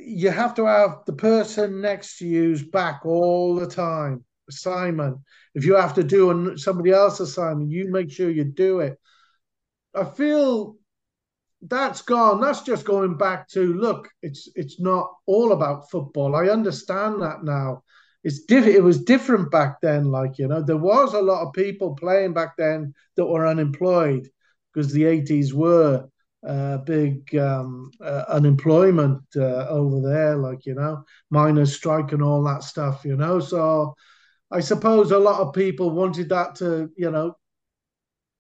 you 0.01 0.30
have 0.30 0.56
to 0.56 0.65
have 0.65 0.99
the 1.06 1.12
person 1.12 1.82
next 1.82 2.19
to 2.19 2.25
you's 2.25 2.63
back 2.63 3.01
all 3.06 3.56
the 3.56 3.67
time. 3.67 4.23
Assignment. 4.47 5.17
If 5.56 5.65
you 5.65 5.75
have 5.75 5.93
to 5.95 6.06
do 6.06 6.56
somebody 6.56 6.91
else's 6.91 7.32
assignment, 7.32 7.71
you 7.71 7.91
make 7.91 8.10
sure 8.10 8.30
you 8.30 8.45
do 8.45 8.80
it. 8.80 8.97
I 9.93 10.06
feel 10.06 10.78
that's 11.63 12.01
gone. 12.01 12.39
That's 12.39 12.62
just 12.62 12.86
going 12.86 13.17
back 13.17 13.49
to 13.49 13.73
look. 13.73 14.08
It's 14.21 14.47
it's 14.56 14.80
not 14.80 15.12
all 15.25 15.51
about 15.51 15.91
football. 15.91 16.34
I 16.34 16.47
understand 16.47 17.21
that 17.23 17.43
now. 17.43 17.84
It's 18.26 18.42
diff- 18.46 18.68
It 18.68 18.84
was 18.84 19.04
different 19.06 19.52
back 19.52 19.82
then. 19.82 20.06
Like 20.12 20.38
you 20.40 20.48
know, 20.50 20.62
there 20.62 20.78
was 20.78 21.14
a 21.14 21.22
lot 21.22 21.48
of 21.48 21.54
people 21.54 21.96
playing 21.96 22.34
back 22.34 22.58
then 22.58 22.94
that 23.16 23.26
were 23.26 23.48
unemployed 23.48 24.30
because 24.74 24.92
the 24.92 25.06
eighties 25.06 25.54
were 25.54 26.10
uh, 26.46 26.78
big 26.80 27.36
um, 27.38 27.92
uh, 28.02 28.26
unemployment 28.30 29.22
uh, 29.38 29.68
over 29.70 30.02
there. 30.02 30.38
Like 30.38 30.66
you 30.66 30.76
know, 30.76 31.06
miners 31.32 31.76
strike 31.76 32.12
and 32.14 32.24
all 32.24 32.44
that 32.46 32.64
stuff. 32.64 33.06
You 33.06 33.16
know, 33.16 33.40
so 33.40 33.96
I 34.52 34.62
suppose 34.62 35.12
a 35.12 35.20
lot 35.20 35.42
of 35.42 35.54
people 35.54 35.92
wanted 35.92 36.30
that 36.30 36.56
to 36.58 36.92
you 36.98 37.12
know 37.12 37.38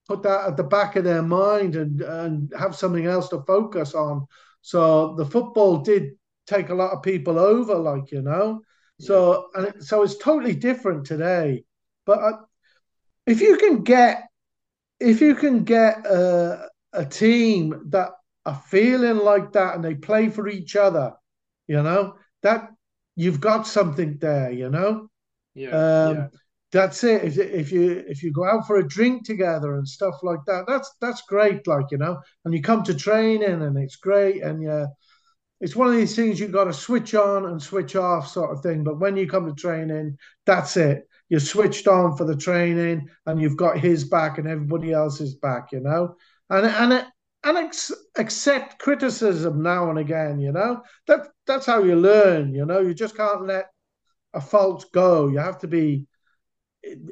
put 0.07 0.23
that 0.23 0.47
at 0.47 0.57
the 0.57 0.63
back 0.63 0.95
of 0.95 1.03
their 1.03 1.21
mind 1.23 1.75
and 1.75 2.01
and 2.01 2.53
have 2.57 2.75
something 2.75 3.05
else 3.05 3.29
to 3.29 3.41
focus 3.47 3.93
on. 3.95 4.25
So 4.61 5.15
the 5.15 5.25
football 5.25 5.77
did 5.77 6.13
take 6.47 6.69
a 6.69 6.75
lot 6.75 6.91
of 6.93 7.03
people 7.03 7.39
over, 7.39 7.75
like 7.75 8.11
you 8.11 8.21
know. 8.21 8.61
So 8.99 9.47
and 9.53 9.83
so 9.83 10.03
it's 10.03 10.17
totally 10.17 10.55
different 10.55 11.05
today. 11.05 11.63
But 12.05 12.19
uh, 12.19 12.37
if 13.25 13.41
you 13.41 13.57
can 13.57 13.83
get 13.83 14.23
if 14.99 15.21
you 15.21 15.35
can 15.35 15.63
get 15.63 16.05
a, 16.05 16.69
a 16.93 17.05
team 17.05 17.89
that 17.89 18.09
are 18.45 18.61
feeling 18.67 19.17
like 19.17 19.51
that 19.53 19.75
and 19.75 19.83
they 19.83 19.95
play 19.95 20.29
for 20.29 20.47
each 20.47 20.75
other, 20.75 21.13
you 21.67 21.81
know 21.81 22.15
that 22.43 22.69
you've 23.15 23.41
got 23.41 23.67
something 23.67 24.17
there, 24.19 24.51
you 24.51 24.69
know. 24.69 25.09
Yeah. 25.53 25.69
Um, 25.69 26.15
yeah 26.15 26.27
that's 26.75 27.05
it. 27.05 27.23
If, 27.23 27.37
if 27.37 27.71
you 27.71 28.03
if 28.07 28.21
you 28.21 28.33
go 28.33 28.43
out 28.45 28.67
for 28.67 28.77
a 28.77 28.87
drink 28.87 29.25
together 29.25 29.77
and 29.77 29.87
stuff 29.87 30.15
like 30.23 30.41
that, 30.45 30.65
that's 30.67 30.93
that's 30.99 31.21
great. 31.21 31.65
Like 31.67 31.85
you 31.91 31.97
know, 31.97 32.19
and 32.43 32.53
you 32.53 32.61
come 32.61 32.83
to 32.83 32.93
training 32.93 33.61
and 33.61 33.77
it's 33.77 33.95
great, 33.95 34.43
and 34.43 34.61
yeah, 34.61 34.87
it's 35.61 35.75
one 35.75 35.87
of 35.87 35.95
these 35.95 36.15
things 36.15 36.39
you 36.39 36.47
have 36.47 36.53
got 36.53 36.65
to 36.65 36.73
switch 36.73 37.15
on 37.15 37.45
and 37.45 37.61
switch 37.61 37.95
off, 37.95 38.27
sort 38.27 38.51
of 38.51 38.61
thing. 38.61 38.83
But 38.83 38.99
when 38.99 39.15
you 39.15 39.27
come 39.27 39.47
to 39.47 39.53
training, 39.53 40.17
that's 40.45 40.77
it. 40.77 41.07
You're 41.29 41.39
switched 41.39 41.87
on 41.87 42.17
for 42.17 42.25
the 42.25 42.35
training, 42.35 43.09
and 43.25 43.41
you've 43.41 43.57
got 43.57 43.79
his 43.79 44.03
back 44.03 44.37
and 44.37 44.47
everybody 44.47 44.91
else's 44.91 45.35
back. 45.35 45.71
You 45.71 45.79
know, 45.79 46.15
and 46.49 46.65
and 46.65 47.05
and 47.43 47.57
ex- 47.57 47.91
accept 48.17 48.79
criticism 48.79 49.63
now 49.63 49.89
and 49.89 49.99
again. 49.99 50.39
You 50.39 50.51
know, 50.51 50.81
that 51.07 51.27
that's 51.47 51.65
how 51.65 51.83
you 51.83 51.95
learn. 51.95 52.53
You 52.53 52.65
know, 52.65 52.79
you 52.79 52.93
just 52.93 53.17
can't 53.17 53.47
let 53.47 53.67
a 54.33 54.41
fault 54.41 54.85
go. 54.91 55.27
You 55.27 55.39
have 55.39 55.59
to 55.59 55.67
be 55.67 56.07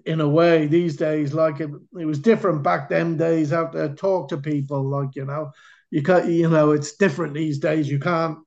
in 0.06 0.21
a 0.21 0.27
way 0.27 0.67
these 0.67 0.95
days 0.95 1.34
like 1.34 1.60
it, 1.60 1.69
it 1.99 2.06
was 2.06 2.19
different 2.19 2.62
back 2.63 2.89
then 2.89 3.17
days 3.17 3.49
have 3.49 3.71
to 3.71 3.89
talk 3.95 4.29
to 4.29 4.38
people 4.38 4.88
like 4.88 5.15
you 5.15 5.25
know 5.25 5.51
you 5.93 6.01
can't 6.01 6.27
you 6.27 6.49
know 6.49 6.71
it's 6.71 6.95
different 6.95 7.36
these 7.36 7.60
days 7.60 7.88
you 7.88 7.99
can't 7.99 8.39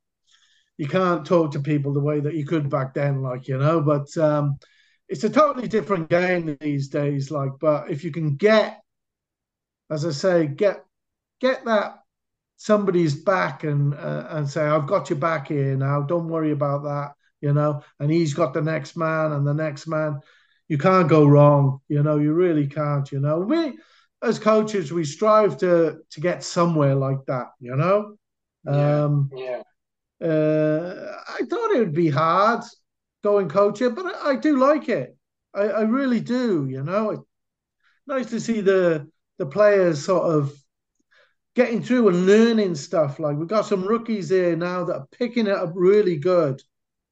you 0.78 0.88
can't 0.88 1.24
talk 1.24 1.52
to 1.52 1.61
people 1.61 1.92
the 1.92 2.00
way 2.00 2.18
that 2.18 2.35
you 2.35 2.44
could 2.44 2.68
back 2.68 2.92
then 2.92 3.22
like 3.22 3.46
you 3.46 3.56
know 3.56 3.80
but 3.80 4.14
um 4.18 4.59
it's 5.09 5.22
a 5.22 5.30
totally 5.30 5.68
different 5.68 6.11
game 6.11 6.56
these 6.61 6.88
days 6.88 7.30
like 7.30 7.52
but 7.61 7.88
if 7.88 8.02
you 8.02 8.11
can 8.11 8.35
get 8.35 8.80
as 9.88 10.04
i 10.04 10.11
say 10.11 10.48
get 10.48 10.85
get 11.40 11.64
that 11.64 12.00
somebody's 12.56 13.14
back 13.14 13.62
and 13.62 13.94
uh, 13.94 14.26
and 14.30 14.50
say 14.50 14.62
i've 14.62 14.88
got 14.88 15.09
your 15.09 15.18
back 15.18 15.46
here 15.46 15.76
now 15.76 16.02
don't 16.02 16.28
worry 16.28 16.50
about 16.50 16.82
that 16.82 17.12
you 17.40 17.52
know 17.52 17.80
and 18.00 18.11
he's 18.11 18.35
got 18.35 18.54
the 18.54 18.61
next 18.62 18.96
man 18.96 19.30
and 19.30 19.46
the 19.46 19.54
next 19.54 19.87
man 19.87 20.20
you 20.68 20.78
can't 20.78 21.09
go 21.09 21.24
wrong. 21.26 21.80
You 21.88 22.02
know, 22.02 22.18
you 22.18 22.32
really 22.32 22.66
can't. 22.66 23.11
You 23.12 23.20
know, 23.20 23.38
we 23.40 23.78
as 24.22 24.38
coaches 24.38 24.92
we 24.92 25.05
strive 25.05 25.59
to 25.59 25.98
to 26.11 26.20
get 26.20 26.42
somewhere 26.42 26.94
like 26.94 27.24
that. 27.26 27.48
You 27.61 27.76
know, 27.76 28.16
yeah. 28.64 29.05
Um, 29.05 29.31
yeah. 29.35 29.62
Uh, 30.22 31.18
I 31.29 31.44
thought 31.44 31.72
it 31.72 31.79
would 31.79 31.94
be 31.94 32.09
hard 32.09 32.62
going 33.22 33.48
coaching, 33.48 33.94
but 33.94 34.07
I, 34.07 34.31
I 34.31 34.37
do 34.37 34.57
like 34.57 34.88
it. 34.88 35.16
I, 35.55 35.64
I, 35.64 35.81
really 35.83 36.20
do. 36.20 36.66
You 36.66 36.83
know, 36.83 37.11
it's 37.11 37.22
nice 38.07 38.31
to 38.31 38.40
see 38.40 38.62
the 38.62 39.09
the 39.38 39.46
players 39.46 40.05
sort 40.05 40.35
of 40.35 40.55
getting 41.55 41.83
through 41.83 42.09
and 42.09 42.26
learning 42.26 42.76
stuff. 42.76 43.18
Like 43.18 43.37
we've 43.37 43.48
got 43.48 43.66
some 43.66 43.85
rookies 43.85 44.31
here 44.31 44.57
now 44.57 44.85
that 44.85 44.96
are 44.96 45.07
picking 45.12 45.46
it 45.46 45.52
up 45.52 45.72
really 45.74 46.16
good 46.16 46.62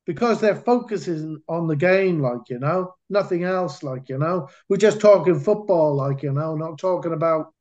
because 0.06 0.40
they're 0.40 0.56
focusing 0.56 1.40
on 1.48 1.66
the 1.66 1.76
game, 1.76 2.20
like, 2.20 2.48
you 2.48 2.58
know, 2.58 2.94
nothing 3.08 3.44
else, 3.44 3.82
like, 3.82 4.08
you 4.08 4.18
know. 4.18 4.48
We're 4.68 4.76
just 4.76 5.00
talking 5.00 5.38
football, 5.40 5.94
like, 5.94 6.22
you 6.22 6.32
know, 6.32 6.54
not 6.54 6.78
talking 6.78 7.12
about 7.12 7.52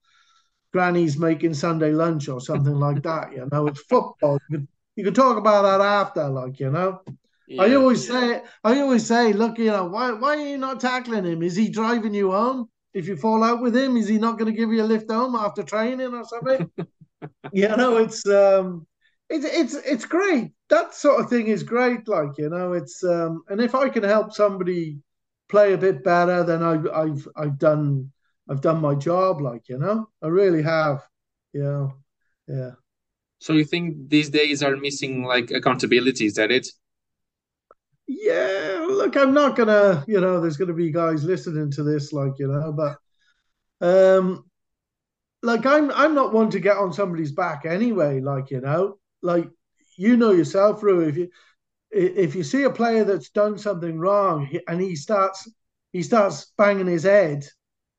grannies 0.74 1.18
making 1.18 1.54
Sunday 1.54 1.92
lunch 1.92 2.28
or 2.28 2.42
something 2.42 2.76
like 2.76 3.02
that, 3.04 3.32
you 3.34 3.48
know. 3.52 3.68
It's 3.68 3.82
football. 3.82 4.40
You 4.50 4.58
can, 4.58 4.68
you 4.96 5.04
can 5.06 5.14
talk 5.14 5.38
about 5.38 5.64
that 5.64 5.82
after, 5.84 6.28
like, 6.28 6.60
you 6.60 6.72
know. 6.72 7.02
Yeah, 7.48 7.64
I 7.64 7.76
always 7.76 8.08
yeah. 8.08 8.20
say, 8.20 8.44
I 8.64 8.80
always 8.80 9.06
say, 9.06 9.34
look, 9.34 9.58
you 9.58 9.68
know, 9.68 9.86
why 9.86 10.12
why 10.12 10.38
are 10.38 10.48
you 10.48 10.58
not 10.58 10.80
tackling 10.80 11.26
him? 11.26 11.44
Is 11.44 11.56
he 11.56 11.70
driving 11.70 12.14
you 12.14 12.32
home? 12.32 12.70
If 12.94 13.08
you 13.08 13.16
fall 13.16 13.44
out 13.44 13.62
with 13.62 13.76
him, 13.76 13.98
is 13.98 14.08
he 14.08 14.18
not 14.18 14.38
going 14.38 14.52
to 14.52 14.58
give 14.58 14.72
you 14.72 14.82
a 14.82 14.86
lift 14.86 15.12
home 15.12 15.36
after 15.36 15.64
training 15.64 16.14
or 16.14 16.24
something? 16.26 16.70
you 17.52 17.68
know, 17.68 17.98
it's 17.98 18.26
um, 18.28 18.86
it's 19.30 19.46
it's 19.46 19.74
it's 19.86 20.06
great. 20.06 20.52
That 20.70 20.94
sort 20.94 21.22
of 21.22 21.30
thing 21.30 21.48
is 21.48 21.64
great. 21.64 22.08
Like 22.08 22.38
you 22.38 22.50
know, 22.50 22.74
it's 22.74 23.04
um, 23.04 23.44
and 23.50 23.62
if 23.62 23.76
I 23.76 23.90
can 23.90 24.04
help 24.04 24.34
somebody 24.34 25.00
play 25.50 25.74
a 25.74 25.78
bit 25.78 26.04
better, 26.04 26.44
then 26.44 26.64
I've 26.64 26.88
I've 26.94 27.28
I've 27.36 27.58
done 27.58 28.12
I've 28.50 28.62
done 28.62 28.82
my 28.82 28.96
job. 28.96 29.42
Like 29.42 29.70
you 29.70 29.78
know, 29.78 30.08
I 30.22 30.28
really 30.28 30.62
have. 30.62 31.02
You 31.54 31.64
know, 31.64 31.94
yeah. 32.48 32.72
So 33.40 33.54
you 33.54 33.66
think 33.66 34.10
these 34.10 34.30
days 34.30 34.64
are 34.64 34.76
missing 34.76 35.24
like 35.24 35.52
accountability? 35.52 36.26
Is 36.26 36.36
that 36.36 36.52
it? 36.52 36.68
Yeah. 38.08 38.86
Look, 38.90 39.16
I'm 39.16 39.34
not 39.34 39.56
gonna. 39.56 40.04
You 40.08 40.22
know, 40.22 40.42
there's 40.42 40.58
gonna 40.58 40.74
be 40.74 40.92
guys 40.92 41.24
listening 41.24 41.72
to 41.72 41.84
this, 41.84 42.14
like 42.14 42.34
you 42.40 42.48
know, 42.48 42.72
but 42.72 42.98
um, 43.82 44.46
like 45.42 45.66
I'm 45.66 45.92
I'm 45.92 46.16
not 46.16 46.34
one 46.34 46.50
to 46.52 46.60
get 46.60 46.78
on 46.78 46.94
somebody's 46.94 47.32
back 47.32 47.66
anyway. 47.66 48.22
Like 48.22 48.50
you 48.50 48.62
know, 48.62 48.98
like 49.24 49.50
you 49.98 50.18
know 50.18 50.32
yourself, 50.32 50.84
Rui, 50.84 51.10
if 51.10 51.18
you 51.18 51.30
if 51.92 52.36
you 52.36 52.44
see 52.44 52.64
a 52.64 52.70
player 52.70 53.04
that's 53.04 53.30
done 53.30 53.58
something 53.58 53.98
wrong 54.00 54.50
and 54.68 54.82
he 54.82 54.96
starts 54.96 55.50
he 55.92 56.04
starts 56.04 56.52
banging 56.58 56.88
his 56.88 57.04
head, 57.04 57.46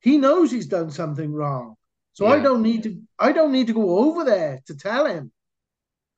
he 0.01 0.19
knows 0.19 0.51
he's 0.51 0.67
done 0.67 0.91
something 0.91 1.33
wrong. 1.33 1.77
So 2.13 2.27
yeah. 2.27 2.35
I 2.35 2.41
don't 2.41 2.63
need 2.63 2.83
to 2.85 3.01
I 3.19 3.33
don't 3.33 3.53
need 3.53 3.69
to 3.69 3.73
go 3.73 3.99
over 3.99 4.25
there 4.25 4.61
to 4.67 4.77
tell 4.77 5.07
him. 5.07 5.33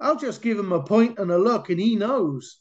I'll 0.01 0.17
just 0.17 0.43
give 0.43 0.59
him 0.59 0.73
a 0.73 0.83
point 0.83 1.19
and 1.19 1.31
a 1.31 1.39
look, 1.39 1.71
and 1.71 1.81
he 1.81 1.97
knows. 1.97 2.61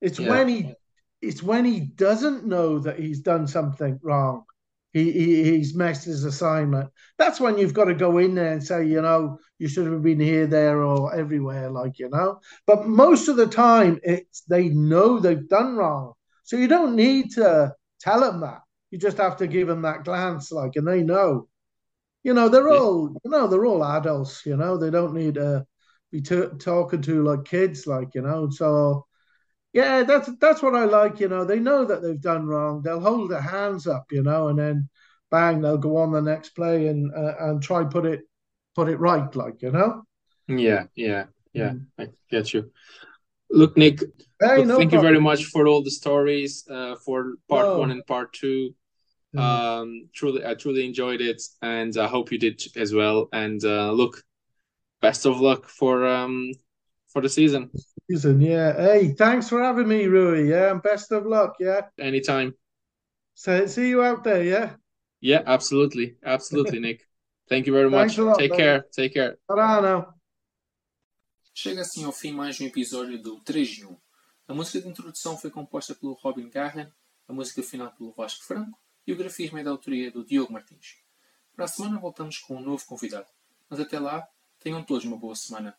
It's 0.00 0.18
Yeah. 0.18 0.30
when 0.30 0.48
he 0.48 0.74
it's 1.20 1.42
when 1.42 1.64
he 1.64 1.80
doesn't 1.80 2.46
know 2.46 2.80
that 2.80 2.98
he's 2.98 3.20
done 3.20 3.46
something 3.46 4.00
wrong. 4.02 4.44
He, 4.92 5.10
he 5.12 5.44
he's 5.56 5.74
messed 5.74 6.04
his 6.04 6.24
assignment. 6.24 6.90
That's 7.18 7.40
when 7.40 7.56
you've 7.58 7.74
got 7.74 7.86
to 7.86 7.94
go 7.94 8.18
in 8.18 8.34
there 8.34 8.52
and 8.52 8.62
say, 8.62 8.84
you 8.86 9.00
know, 9.00 9.38
you 9.58 9.68
should 9.68 9.86
have 9.90 10.02
been 10.02 10.20
here, 10.20 10.46
there, 10.46 10.82
or 10.82 11.14
everywhere, 11.14 11.70
like 11.70 11.98
you 11.98 12.08
know. 12.10 12.40
But 12.66 12.86
most 12.86 13.28
of 13.28 13.36
the 13.36 13.46
time, 13.46 14.00
it's 14.02 14.42
they 14.42 14.68
know 14.68 15.18
they've 15.18 15.48
done 15.48 15.76
wrong, 15.76 16.12
so 16.44 16.56
you 16.56 16.68
don't 16.68 16.94
need 16.96 17.32
to 17.32 17.74
tell 18.00 18.20
them 18.20 18.40
that. 18.40 18.60
You 18.90 18.98
just 18.98 19.16
have 19.18 19.36
to 19.38 19.46
give 19.46 19.68
them 19.68 19.82
that 19.82 20.04
glance, 20.04 20.52
like, 20.52 20.76
and 20.76 20.86
they 20.86 21.02
know. 21.02 21.48
You 22.24 22.34
know, 22.34 22.48
they're 22.48 22.68
Yeah. 22.68 22.78
all 22.78 23.16
you 23.24 23.30
know, 23.30 23.46
they're 23.48 23.66
all 23.66 23.84
adults. 23.84 24.44
You 24.46 24.56
know, 24.56 24.76
they 24.76 24.90
don't 24.90 25.14
need 25.14 25.34
to 25.34 25.66
be 26.10 26.20
t- 26.20 26.48
talking 26.58 27.02
to 27.02 27.24
like 27.24 27.44
kids, 27.44 27.86
like 27.86 28.14
you 28.14 28.22
know. 28.22 28.50
So 28.50 29.06
yeah, 29.72 30.02
that's 30.02 30.30
that's 30.40 30.62
what 30.62 30.74
I 30.74 30.84
like. 30.84 31.20
You 31.20 31.28
know, 31.28 31.44
they 31.44 31.58
know 31.58 31.84
that 31.84 32.02
they've 32.02 32.20
done 32.20 32.46
wrong. 32.46 32.82
They'll 32.82 33.00
hold 33.00 33.30
their 33.30 33.40
hands 33.40 33.86
up, 33.86 34.06
you 34.10 34.22
know, 34.22 34.48
and 34.48 34.58
then 34.58 34.88
bang, 35.30 35.60
they'll 35.60 35.78
go 35.78 35.96
on 35.96 36.12
the 36.12 36.20
next 36.20 36.50
play 36.50 36.88
and 36.88 37.12
uh, 37.14 37.34
and 37.40 37.62
try 37.62 37.84
put 37.84 38.04
it 38.04 38.20
put 38.74 38.88
it 38.88 38.98
right, 38.98 39.34
like 39.34 39.62
you 39.62 39.72
know. 39.72 40.04
Yeah, 40.48 40.84
yeah, 40.94 41.24
yeah. 41.52 41.70
Mm. 41.70 41.86
I 41.98 42.08
get 42.30 42.52
you. 42.52 42.70
Look, 43.50 43.76
Nick, 43.76 44.00
Hey, 44.40 44.58
look, 44.58 44.66
no 44.66 44.76
thank 44.76 44.92
you 44.92 45.00
very 45.00 45.20
much 45.20 45.44
for 45.44 45.66
all 45.66 45.82
the 45.82 45.90
stories, 45.90 46.66
uh, 46.70 46.96
for 46.96 47.34
part 47.48 47.66
No. 47.66 47.78
one 47.78 47.90
and 47.90 48.06
part 48.06 48.32
two. 48.32 48.74
Mm. 49.34 49.40
Um, 49.40 50.08
truly, 50.12 50.44
I 50.44 50.54
truly 50.54 50.84
enjoyed 50.84 51.20
it, 51.20 51.42
and 51.62 51.96
I 51.96 52.06
hope 52.06 52.32
you 52.32 52.38
did 52.38 52.62
as 52.76 52.92
well. 52.92 53.28
And 53.32 53.64
uh, 53.64 53.92
look, 53.92 54.22
best 55.00 55.26
of 55.26 55.40
luck 55.40 55.66
for 55.68 56.06
um 56.06 56.52
for 57.12 57.22
the 57.22 57.28
season. 57.28 57.70
Season, 58.10 58.40
yeah. 58.40 58.74
Hey, 58.74 59.14
thanks 59.14 59.48
for 59.48 59.62
having 59.62 59.88
me, 59.88 60.06
Rui. 60.06 60.48
Yeah, 60.48 60.70
and 60.72 60.82
best 60.82 61.12
of 61.12 61.26
luck. 61.26 61.56
Yeah. 61.60 61.82
Anytime. 61.98 62.54
So 63.34 63.66
see 63.66 63.88
you 63.88 64.02
out 64.02 64.24
there. 64.24 64.42
Yeah. 64.42 64.72
Yeah, 65.20 65.42
absolutely, 65.46 66.16
absolutely, 66.24 66.80
Nick. 66.80 67.06
Thank 67.48 67.66
you 67.66 67.72
very 67.72 67.90
much. 67.90 68.18
Lot, 68.18 68.38
Take 68.38 68.48
brother. 68.48 68.62
care. 68.62 68.86
Take 68.92 69.14
care. 69.14 69.36
Ta-ra 69.46 69.80
now. 69.80 70.14
Chega 71.54 71.82
assim 71.82 72.04
ao 72.04 72.12
fim 72.12 72.32
mais 72.32 72.58
um 72.60 72.66
episódio 72.66 73.20
do 73.20 73.38
3 73.40 73.68
de 73.68 73.86
1. 73.86 73.96
A 74.48 74.54
música 74.54 74.80
de 74.80 74.88
introdução 74.88 75.36
foi 75.36 75.50
composta 75.50 75.94
pelo 75.94 76.14
Robin 76.14 76.48
Garren, 76.48 76.88
a 77.28 77.32
música 77.32 77.62
final 77.62 77.92
pelo 77.92 78.12
Vasco 78.12 78.44
Franco 78.44 78.78
e 79.06 79.12
o 79.12 79.16
grafismo 79.16 79.58
é 79.58 79.62
da 79.62 79.70
autoria 79.70 80.10
do 80.10 80.24
Diogo 80.24 80.52
Martins. 80.52 80.96
Para 81.54 81.66
a 81.66 81.68
semana 81.68 82.00
voltamos 82.00 82.38
com 82.38 82.56
um 82.56 82.62
novo 82.62 82.84
convidado. 82.86 83.26
Mas 83.68 83.80
até 83.80 83.98
lá, 83.98 84.26
tenham 84.58 84.82
todos 84.82 85.04
uma 85.04 85.16
boa 85.16 85.34
semana. 85.34 85.76